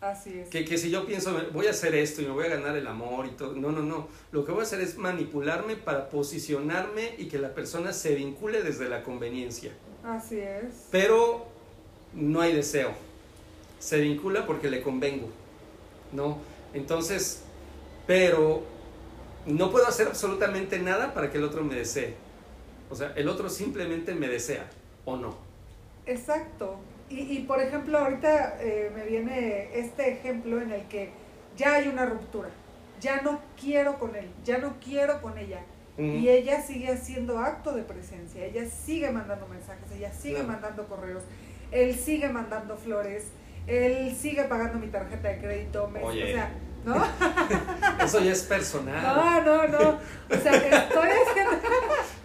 [0.00, 0.48] Así es.
[0.48, 2.88] Que, que si yo pienso, voy a hacer esto y me voy a ganar el
[2.88, 4.08] amor y todo, no, no, no.
[4.32, 8.64] Lo que voy a hacer es manipularme para posicionarme y que la persona se vincule
[8.64, 9.72] desde la conveniencia.
[10.04, 10.88] Así es.
[10.90, 11.46] Pero
[12.14, 12.92] no hay deseo.
[13.82, 15.28] Se vincula porque le convengo.
[16.12, 16.38] ¿No?
[16.72, 17.42] Entonces,
[18.06, 18.62] pero
[19.46, 22.14] no puedo hacer absolutamente nada para que el otro me desee.
[22.90, 24.68] O sea, el otro simplemente me desea
[25.04, 25.34] o no.
[26.06, 26.76] Exacto.
[27.10, 31.10] Y, y por ejemplo, ahorita eh, me viene este ejemplo en el que
[31.56, 32.50] ya hay una ruptura.
[33.00, 35.60] Ya no quiero con él, ya no quiero con ella.
[35.98, 40.48] Y ella sigue haciendo acto de presencia, ella sigue mandando mensajes, ella sigue Claro.
[40.48, 41.22] mandando correos,
[41.70, 43.24] él sigue mandando flores,
[43.66, 46.24] él sigue pagando mi tarjeta de crédito, Oye.
[46.24, 46.50] o sea,
[46.84, 47.04] ¿no?
[48.04, 49.02] Eso ya es personal.
[49.02, 49.88] No, no, no.
[49.90, 51.52] O sea, estoy haciendo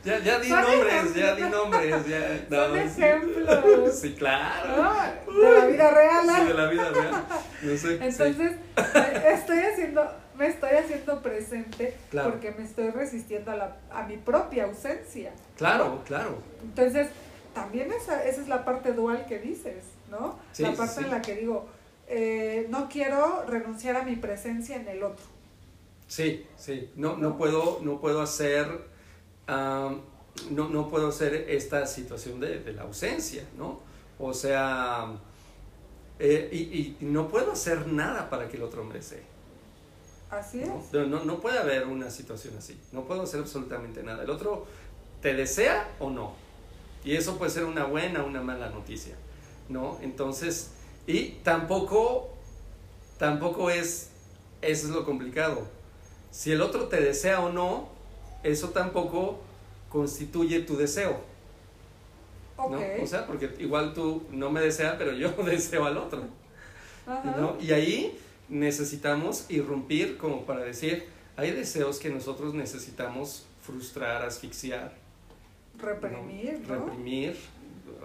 [0.04, 2.08] Ya, ya di Son nombres, ya di nombres.
[2.08, 3.02] Ya, Son sí.
[3.04, 4.00] ejemplos.
[4.00, 4.84] Sí, claro.
[5.28, 5.42] ¿no?
[5.42, 6.26] de la vida real.
[6.28, 6.36] ¿no?
[6.36, 7.26] Sí, de la vida real.
[7.62, 7.94] No sé.
[8.02, 8.52] Entonces,
[9.26, 12.32] estoy haciendo, me estoy haciendo presente Claro.
[12.32, 15.32] porque me estoy resistiendo a, la, a mi propia ausencia.
[15.58, 16.42] Claro, claro.
[16.64, 17.10] Entonces,
[17.54, 20.40] también esa, esa es la parte dual que dices, ¿no?
[20.52, 21.04] Sí, la parte sí.
[21.04, 21.68] en la que digo,
[22.08, 25.26] eh, no quiero renunciar a mi presencia en el otro.
[26.08, 26.90] Sí, sí.
[26.96, 28.68] No, no puedo, no puedo hacer,
[29.48, 30.00] no,
[30.70, 33.80] no puedo hacer esta situación de, de la ausencia, ¿no?
[34.20, 35.14] O sea,
[36.20, 39.24] eh, y, y no puedo hacer nada para que el otro me desee.
[40.30, 40.70] Así es.
[40.92, 41.06] ¿no?
[41.06, 42.78] No, no puede haber una situación así.
[42.92, 44.24] No puedo hacer absolutamente nada.
[44.24, 44.66] El otro
[45.22, 46.34] te desea o no.
[47.04, 49.16] Y eso puede ser una buena o una mala noticia,
[49.70, 49.98] ¿no?
[50.02, 50.72] Entonces,
[51.06, 52.30] y tampoco,
[53.18, 54.10] tampoco es,
[54.62, 55.68] eso es lo complicado.
[56.32, 57.90] Si el otro te desea o no,
[58.44, 59.40] eso tampoco
[59.90, 61.20] constituye tu deseo.
[62.58, 62.80] ¿no?
[63.02, 66.24] O sea, porque igual tú no me deseas, pero yo deseo al otro.
[67.08, 67.58] ¿no?
[67.62, 71.06] Y ahí necesitamos irrumpir como para decir,
[71.36, 74.94] hay deseos que nosotros necesitamos frustrar, asfixiar.
[75.78, 76.86] Reprimir, ¿no?
[76.86, 77.38] Reprimir,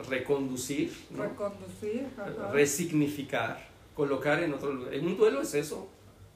[0.08, 0.92] reconducir.
[1.10, 1.22] ¿no?
[1.24, 2.08] Reconducir,
[2.52, 4.94] Resignificar, colocar en otro lugar.
[4.94, 5.88] En un duelo es eso.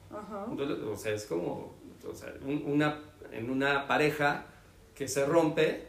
[0.09, 0.45] Ajá.
[0.45, 1.73] o sea, es como,
[2.09, 4.45] o sea, una, en una pareja
[4.95, 5.87] que se rompe,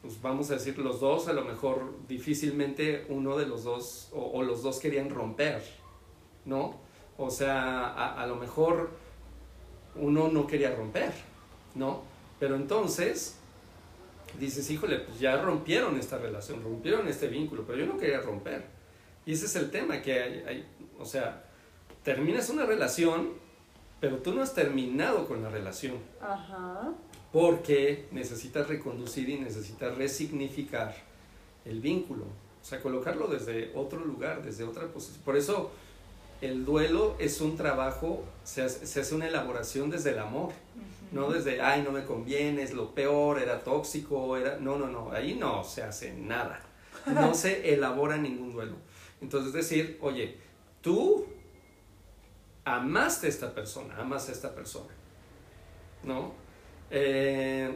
[0.00, 4.42] pues vamos a decir los dos, a lo mejor difícilmente uno de los dos, o,
[4.42, 5.62] los dos querían romper,
[6.44, 6.76] ¿no?
[7.18, 8.90] O sea, a, a, lo mejor
[9.96, 11.12] uno no quería romper,
[11.74, 12.02] ¿no?
[12.38, 13.38] Pero entonces
[14.38, 18.64] dices, híjole, pues ya rompieron esta relación, rompieron este vínculo, pero yo no quería romper.
[19.24, 20.66] Y ese es el tema, que hay, hay
[20.98, 21.44] o sea,
[22.02, 23.32] terminas una relación,
[24.00, 25.94] pero tú no has terminado con la relación.
[26.20, 26.94] Ajá
[27.36, 30.94] porque necesitas reconducir y necesitas resignificar
[31.66, 35.22] el vínculo, o sea, colocarlo desde otro lugar, desde otra posición.
[35.22, 35.70] Por eso
[36.40, 40.52] el duelo es un trabajo, se hace, una elaboración desde el amor,
[41.12, 44.58] no desde, ay, no me conviene, es lo peor, era tóxico, era...
[44.58, 46.60] No, no, no, ahí no se hace nada,
[47.06, 48.76] no se elabora ningún duelo.
[49.20, 50.38] Entonces decir, oye,
[50.80, 51.26] tú
[52.64, 54.92] amaste a esta persona, amas a esta persona,
[56.02, 56.32] ¿no?
[56.90, 57.70] Eh,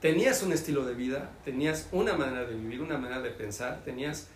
[0.00, 4.28] tenías un estilo de vida, tenías una manera de vivir, una manera de pensar, tenías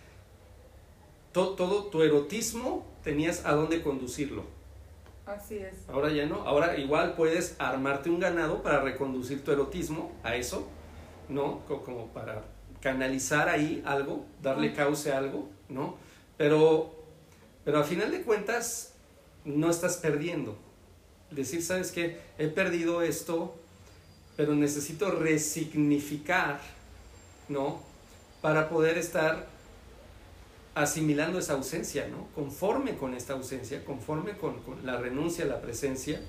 [1.31, 4.54] todo tu erotismo, tenías a dónde conducirlo.
[5.25, 5.73] Así es.
[5.87, 10.67] Ahora ya no, ahora igual puedes armarte un ganado para reconducir tu erotismo a eso,
[11.29, 11.61] ¿no?
[11.65, 12.43] Como para
[12.79, 15.97] canalizar ahí algo, darle cauce a algo, ¿no?
[16.37, 16.93] Pero,
[17.63, 18.93] pero a final de cuentas
[19.45, 20.57] no estás perdiendo.
[21.31, 22.19] Decir, ¿sabes qué?
[22.37, 23.55] He perdido esto,
[24.37, 26.59] pero necesito resignificar,
[27.49, 27.79] ¿no?
[28.41, 29.47] Para poder estar
[30.75, 32.27] asimilando esa ausencia, ¿no?
[32.35, 36.21] Conforme con esta ausencia, conforme con, la renuncia a la presencia,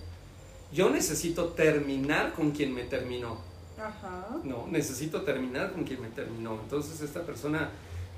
[0.73, 3.39] yo necesito terminar con quien me terminó.
[3.79, 4.29] Ajá.
[4.45, 6.59] No, necesito terminar con quien me terminó.
[6.63, 7.71] Entonces esta persona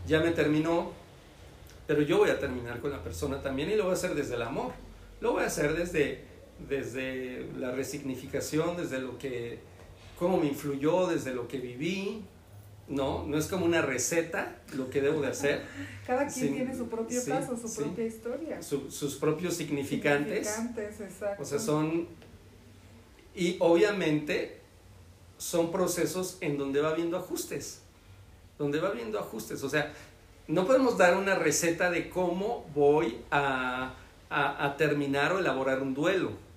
[0.07, 0.93] ya me terminó,
[1.87, 4.37] pero yo voy a terminar con la persona también y lo voy a hacer desde
[4.37, 4.73] el amor.
[5.21, 6.25] Lo voy a hacer desde,
[6.69, 9.59] desde la resignificación, desde lo que
[10.19, 12.23] cómo me influyó desde lo que viví,
[12.89, 13.25] ¿no?
[13.27, 15.63] No es como una receta lo que debo de hacer.
[16.07, 18.63] Cada quien tiene su propio caso, su propia historia.
[18.63, 20.49] sus propios significantes.
[20.49, 21.43] Significantes, exacto.
[21.43, 22.09] O sea, son...
[23.35, 24.59] Y obviamente
[25.37, 27.83] son procesos en donde va habiendo ajustes.
[28.59, 29.63] Donde va habiendo ajustes.
[29.63, 29.93] O sea,
[30.49, 33.95] no podemos dar una receta de cómo voy a,
[34.31, 36.49] a terminar o elaborar un duelo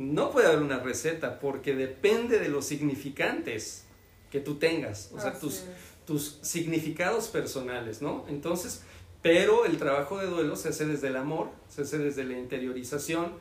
[0.00, 3.84] no puede haber una receta porque depende de los significantes
[4.30, 5.64] que tú tengas, o sea, tus,
[6.06, 8.24] tus significados personales, ¿no?
[8.28, 8.82] Entonces,
[9.22, 13.32] pero el trabajo de duelo se hace desde el amor, se hace desde la interiorización,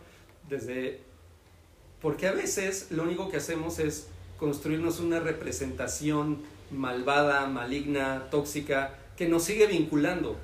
[0.49, 1.01] desde...
[2.01, 9.27] Porque a veces lo único que hacemos es construirnos una representación malvada, maligna, tóxica, que
[9.27, 10.37] nos sigue vinculando.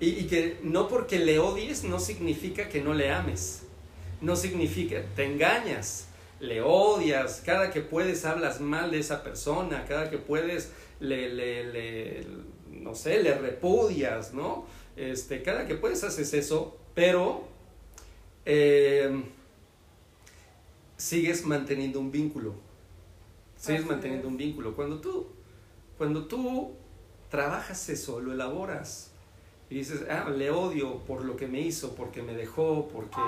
[0.00, 3.64] Y, y que no porque le odies no significa que no le ames
[4.24, 6.06] no significa, te engañas,
[6.40, 11.72] le odias, cada que puedes hablas mal de esa persona, cada que puedes le, le,
[11.72, 12.26] le
[12.70, 14.66] no sé, le repudias, ¿no?
[14.96, 17.44] Este, cada que puedes haces eso, pero
[18.44, 19.24] eh,
[20.96, 22.54] sigues manteniendo un vínculo.
[23.56, 24.76] Sigues manteniendo un vínculo.
[24.76, 25.26] Cuando tú,
[25.96, 26.72] cuando tú
[27.30, 29.10] trabajas eso, lo elaboras
[29.70, 33.20] y dices, ah, le odio por lo que me hizo, porque me dejó, porque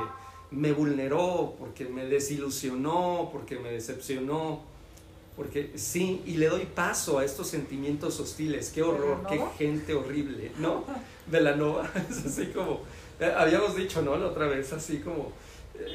[0.51, 4.63] me vulneró, porque me desilusionó, porque me decepcionó,
[5.37, 10.53] porque sí, y le doy paso a estos sentimientos hostiles, qué horror, qué gente horrible,
[10.59, 10.85] ¿no?
[11.31, 12.81] De la nova, es así como,
[13.21, 14.17] eh, habíamos dicho, ¿no?
[14.17, 15.33] La otra vez, así como,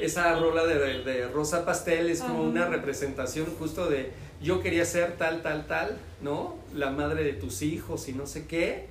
[0.00, 5.16] esa rola de, de Rosa Pastel es como una representación justo de yo quería ser
[5.16, 6.56] tal, tal, tal, ¿no?
[6.74, 8.86] La madre de tus hijos y no sé qué,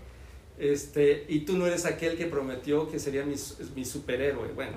[0.62, 3.36] este, y tú no eres aquel que prometió que sería mi,
[3.76, 4.50] mi superhéroe.
[4.54, 4.74] Bueno,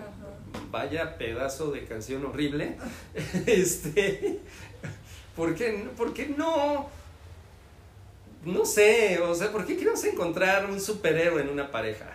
[0.71, 2.77] vaya pedazo de canción horrible.
[3.47, 4.41] este,
[5.37, 6.89] ¿por qué, ¿por qué no?
[8.45, 12.15] No sé, o sea, ¿por qué queremos encontrar un superhéroe en una pareja?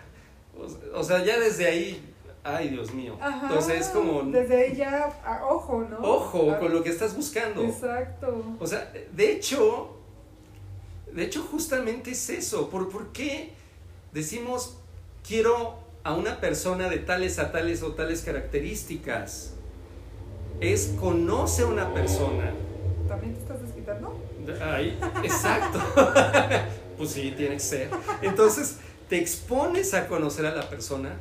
[0.94, 2.14] O, sea, ya desde ahí,
[2.44, 3.18] ay Dios mío.
[3.42, 4.22] Entonces es como...
[4.22, 5.98] Desde ahí ya, ojo, ¿no?
[5.98, 7.64] Ojo con lo que estás buscando.
[7.64, 8.56] Exacto.
[8.60, 9.96] O sea, de hecho,
[11.12, 12.68] de hecho justamente es eso.
[12.70, 13.54] ¿Por, por qué?
[14.12, 14.76] decimos,
[15.26, 19.54] quiero a una persona de tales a tales o tales características.
[20.60, 22.52] Es conoce a una persona.
[23.08, 24.16] ¿También te estás desquitando?
[24.62, 25.80] Ahí, exacto.
[26.96, 27.88] Pues sí, tiene que ser.
[28.20, 28.76] Entonces,
[29.08, 31.16] te expones a conocer a la persona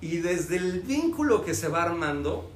[0.00, 2.50] y desde el vínculo que se va armando,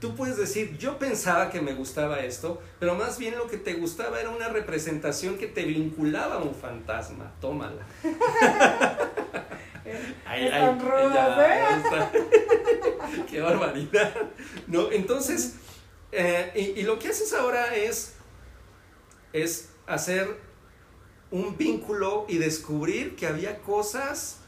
[0.00, 3.74] tú puedes decir, yo pensaba que me gustaba esto, pero más bien lo que te
[3.74, 7.32] gustaba era una representación que te vinculaba a un fantasma.
[7.40, 7.84] Tómala.
[10.44, 11.82] Están rudas, ya, ¿eh?
[11.84, 12.12] está.
[13.30, 14.14] Qué barbaridad.
[14.66, 14.90] ¿No?
[14.90, 15.54] Entonces,
[16.12, 18.14] eh, y, y lo que haces ahora es,
[19.32, 20.36] es hacer
[21.30, 24.38] un vínculo y descubrir que había cosas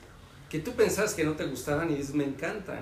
[0.48, 2.80] que tú pensabas que no te gustaban y dices, me encantan.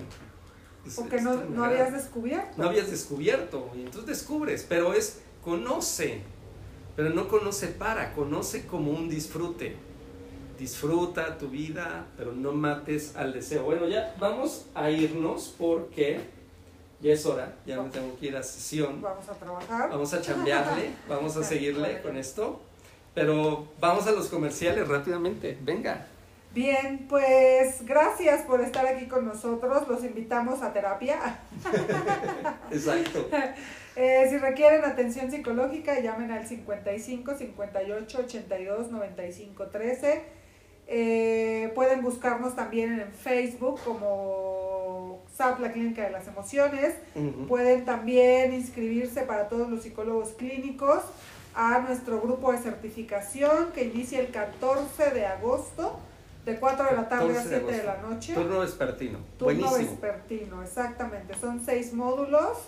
[0.97, 1.87] O que no, "Esto me no agrada".
[1.87, 2.53] habías descubierto.
[2.57, 6.23] no habías descubierto y entonces descubres, pero es conoce,
[6.95, 9.77] pero no conoce para, conoce como un disfrute.
[10.59, 13.65] Disfruta tu vida, pero no mates al deseo.
[13.65, 16.21] Bueno, ya vamos a irnos porque
[17.01, 19.03] ya es hora, ya me tengo que ir a sesión.
[19.03, 19.91] Vamos a trabajar.
[19.91, 22.61] Vamos a chambearle, vamos a seguirle con esto,
[23.15, 25.59] pero vamos a los comerciales rápidamente.
[25.61, 26.07] Venga.
[26.57, 29.87] Bien, pues gracias por estar aquí con nosotros.
[29.89, 31.41] Los invitamos a terapia.
[32.71, 33.29] Exacto.
[33.99, 40.23] Eh, si requieren atención psicológica, llamen al 55 58 82 95 13.
[40.89, 46.95] Eh, pueden buscarnos también en Facebook como SAP, la Clínica de las Emociones.
[47.49, 51.03] Pueden también inscribirse para todos los psicólogos clínicos
[51.55, 55.99] a nuestro grupo de certificación que inicia el 14 de agosto
[56.45, 58.34] de 4 de la tarde a 14 de 7 de la noche.
[58.34, 59.18] Turno vespertino.
[59.37, 59.76] Turno Buenísimo.
[59.76, 61.34] vespertino, exactamente.
[61.34, 62.59] Son seis módulos.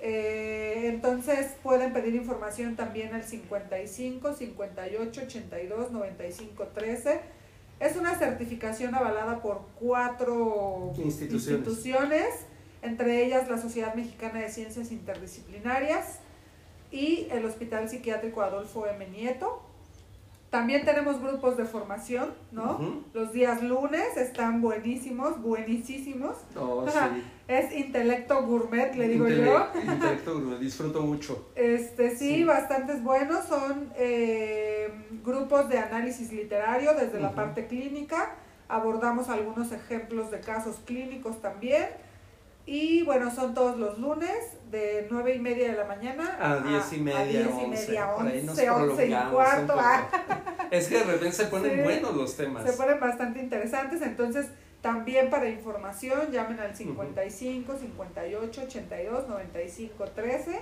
[0.00, 7.20] Eh, entonces pueden pedir información también al 55 58 82 95 13.
[7.84, 11.68] Es una certificación avalada por cuatro Instituciones.
[11.68, 12.28] instituciones,
[12.80, 16.20] entre ellas la Sociedad Mexicana de Ciencias Interdisciplinarias
[16.90, 19.06] y el Hospital Psiquiátrico Adolfo M.
[19.08, 19.60] Nieto.
[20.54, 23.02] También tenemos grupos de formación, ¿no?
[23.12, 26.36] Los días lunes están buenísimos, buenísimos.
[26.56, 27.24] Oh, sí.
[27.48, 29.66] Es intelecto gourmet, le digo Intele- yo.
[29.92, 31.50] Intelecto, me disfruto mucho.
[31.56, 32.44] Este sí, Sí.
[32.44, 33.46] bastantes buenos.
[33.46, 34.94] Son eh,
[35.24, 38.36] grupos de análisis literario desde la parte clínica.
[38.68, 41.86] Abordamos algunos ejemplos de casos clínicos también.
[42.66, 44.30] Y bueno, son todos los lunes
[44.70, 47.86] de nueve y media de la mañana A diez y media, a diez y once,
[47.88, 49.66] media, por ahí nos once, once y prolongamos un cuarto.
[49.74, 49.80] poco.
[49.84, 50.08] ah.
[50.70, 51.80] Es que de repente se ponen Sí.
[51.82, 52.64] buenos los temas.
[52.68, 54.46] Se ponen bastante interesantes, entonces
[54.80, 60.60] también para información llamen al 55 58 82 95 13.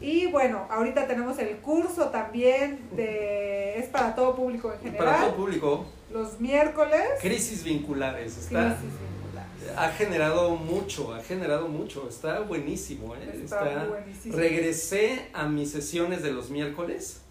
[0.00, 5.14] Y bueno, ahorita tenemos el curso también de es para todo público en Para todo
[5.16, 5.34] general.
[5.34, 8.36] público, Los miércoles crisis vinculares.
[8.38, 9.15] Está, crisis vinculares.
[9.76, 12.06] Ha generado mucho, ha generado mucho.
[12.08, 13.14] Está buenísimo.
[13.16, 13.30] ¿eh?
[13.44, 14.36] Está Está- buenísimo.
[14.36, 17.22] regresé a mis sesiones de los miércoles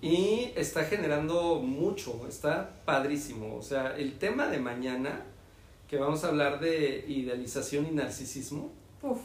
[0.00, 2.26] y está generando mucho.
[2.28, 3.56] Está padrísimo.
[3.56, 5.24] O sea, el tema de mañana,
[5.88, 8.72] que vamos a hablar de idealización y narcisismo.
[9.02, 9.18] Uf,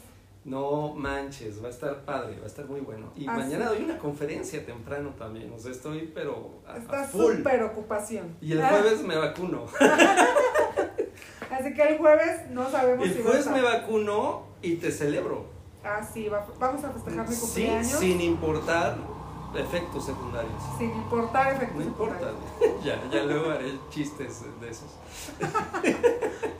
[0.44, 3.12] No manches, va a estar padre, va a estar muy bueno.
[3.16, 7.04] Y Ah, mañana doy una conferencia temprano también, o sea, estoy pero a, a está
[7.04, 7.36] full.
[7.36, 8.36] súper ocupación.
[8.40, 9.66] Y el Ah, jueves me vacuno.
[11.52, 14.90] Así que el jueves no sabemos El si jueves vas a- me vacuno y te
[14.90, 15.44] celebro.
[15.84, 17.86] Ah, sí, va- vamos a festejar mi Sí, cumpleaños.
[17.88, 18.96] sin importar
[19.54, 20.52] efectos secundarios.
[20.78, 22.30] sin importar efectos No importa.
[22.84, 24.90] ya, ya luego haré chistes de esos.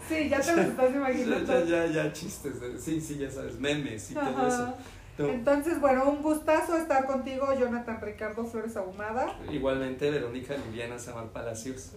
[0.08, 1.64] Sí, ya te lo estás Ya, imaginando.
[1.64, 2.60] ya, ya, ya chistes.
[2.60, 4.74] de- sí, sí, ya sabes, memes y todo eso.
[5.18, 9.36] Entonces, bueno, un gustazo estar contigo, Jonathan Ricardo Flores Ahumada.
[9.50, 11.90] igualmente, Verónica Liliana Samar Palacios.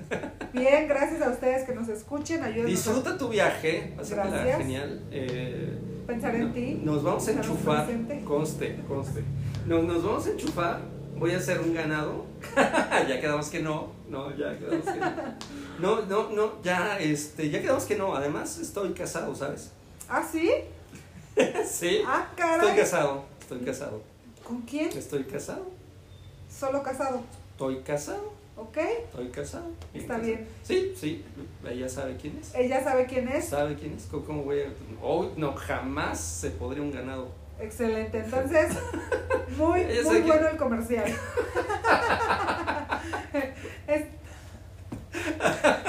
[0.54, 4.58] Bien, gracias a ustedes que nos escuchen, ayúdenos Disfruta tu viaje, pásatela Gracias.
[4.58, 5.02] genial.
[5.12, 6.82] Eh, a pensar en ti.
[6.84, 7.88] Nos vamos a enchufar,
[8.26, 9.24] conste, conste.
[9.66, 10.80] Nos, nos vamos a enchufar,
[11.18, 12.26] voy a hacer un ganado.
[12.56, 15.12] ya quedamos que no, no, ya quedamos que no.
[15.80, 18.16] No, no, no, ya, este, ya quedamos que no.
[18.16, 19.72] Además, estoy casado, ¿sabes?
[20.08, 20.52] ¿Ah, sí?
[21.68, 24.02] sí, Ah, estoy casado, estoy casado,
[24.44, 24.90] ¿Con quién?
[24.90, 25.66] estoy casado,
[26.50, 27.22] Solo casado,
[27.52, 28.78] estoy casado, ¿ok?
[28.78, 29.66] estoy casado.
[29.94, 30.48] Está bien.
[30.64, 31.26] Sí, sí,
[31.70, 32.54] ella sabe quién es.
[32.56, 33.46] Ella sabe quién es.
[33.46, 34.06] ¿Sabe quién es?
[34.06, 34.66] ¿Cómo- ¿Cómo voy a.?
[35.02, 37.28] Oh, no, jamás se podría un ganado.
[37.60, 38.20] Excelente.
[38.20, 38.72] Entonces,
[39.58, 41.06] muy, muy quién- bueno el comercial.
[43.88, 44.06] Es-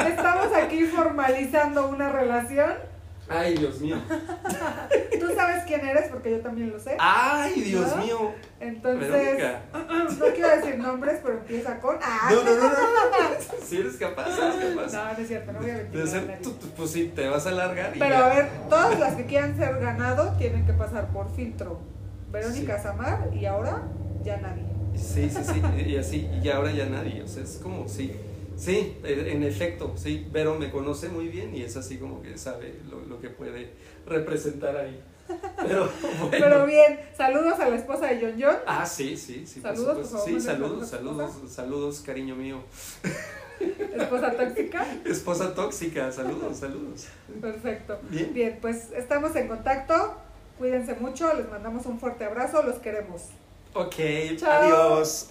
[0.08, 2.72] Estamos aquí formalizando una relación.
[3.28, 3.96] Ay, Dios mío.
[5.20, 6.96] Tú sabes quién eres porque yo también lo sé.
[6.98, 8.02] Ay, Dios ¿No?
[8.02, 8.32] mío.
[8.60, 9.62] Entonces, Verónica.
[9.72, 11.96] no quiero decir nombres, pero empieza con.
[12.00, 12.28] ¡Ah!
[12.30, 12.76] No, no, no, no.
[13.66, 14.92] Si eres capaz, eres capaz.
[14.92, 16.00] No, no es cierto, no voy a mentir.
[16.00, 16.40] De ser, nadie.
[16.42, 18.26] tú, tú, pues sí, te vas a alargar Pero ya.
[18.26, 21.80] a ver, todas las que quieran ser ganado tienen que pasar por filtro.
[22.30, 23.82] Verónica Samar y ahora
[24.22, 24.64] ya nadie.
[24.94, 28.16] Sí, sí, sí, y así, y ahora ya nadie, o sea, es como, sí,
[28.56, 32.74] sí, en efecto, sí, Vero me conoce muy bien y es así como que sabe
[32.90, 33.70] lo, lo que puede
[34.06, 35.00] representar ahí.
[35.62, 35.88] Pero,
[36.20, 36.30] bueno.
[36.30, 38.56] Pero bien, saludos a la esposa de John John.
[38.66, 39.60] Ah, sí, sí, sí.
[39.60, 42.62] Saludos, por favor, Sí, saludos, saludos, saludos, cariño mío.
[43.58, 44.86] Esposa tóxica.
[45.04, 47.06] Esposa tóxica, saludos, saludos.
[47.40, 47.98] Perfecto.
[48.10, 48.32] Bien.
[48.34, 50.14] Bien, pues estamos en contacto.
[50.58, 53.22] Cuídense mucho, les mandamos un fuerte abrazo, los queremos.
[53.74, 53.94] Ok,
[54.38, 54.62] Chao.
[54.62, 55.30] adiós.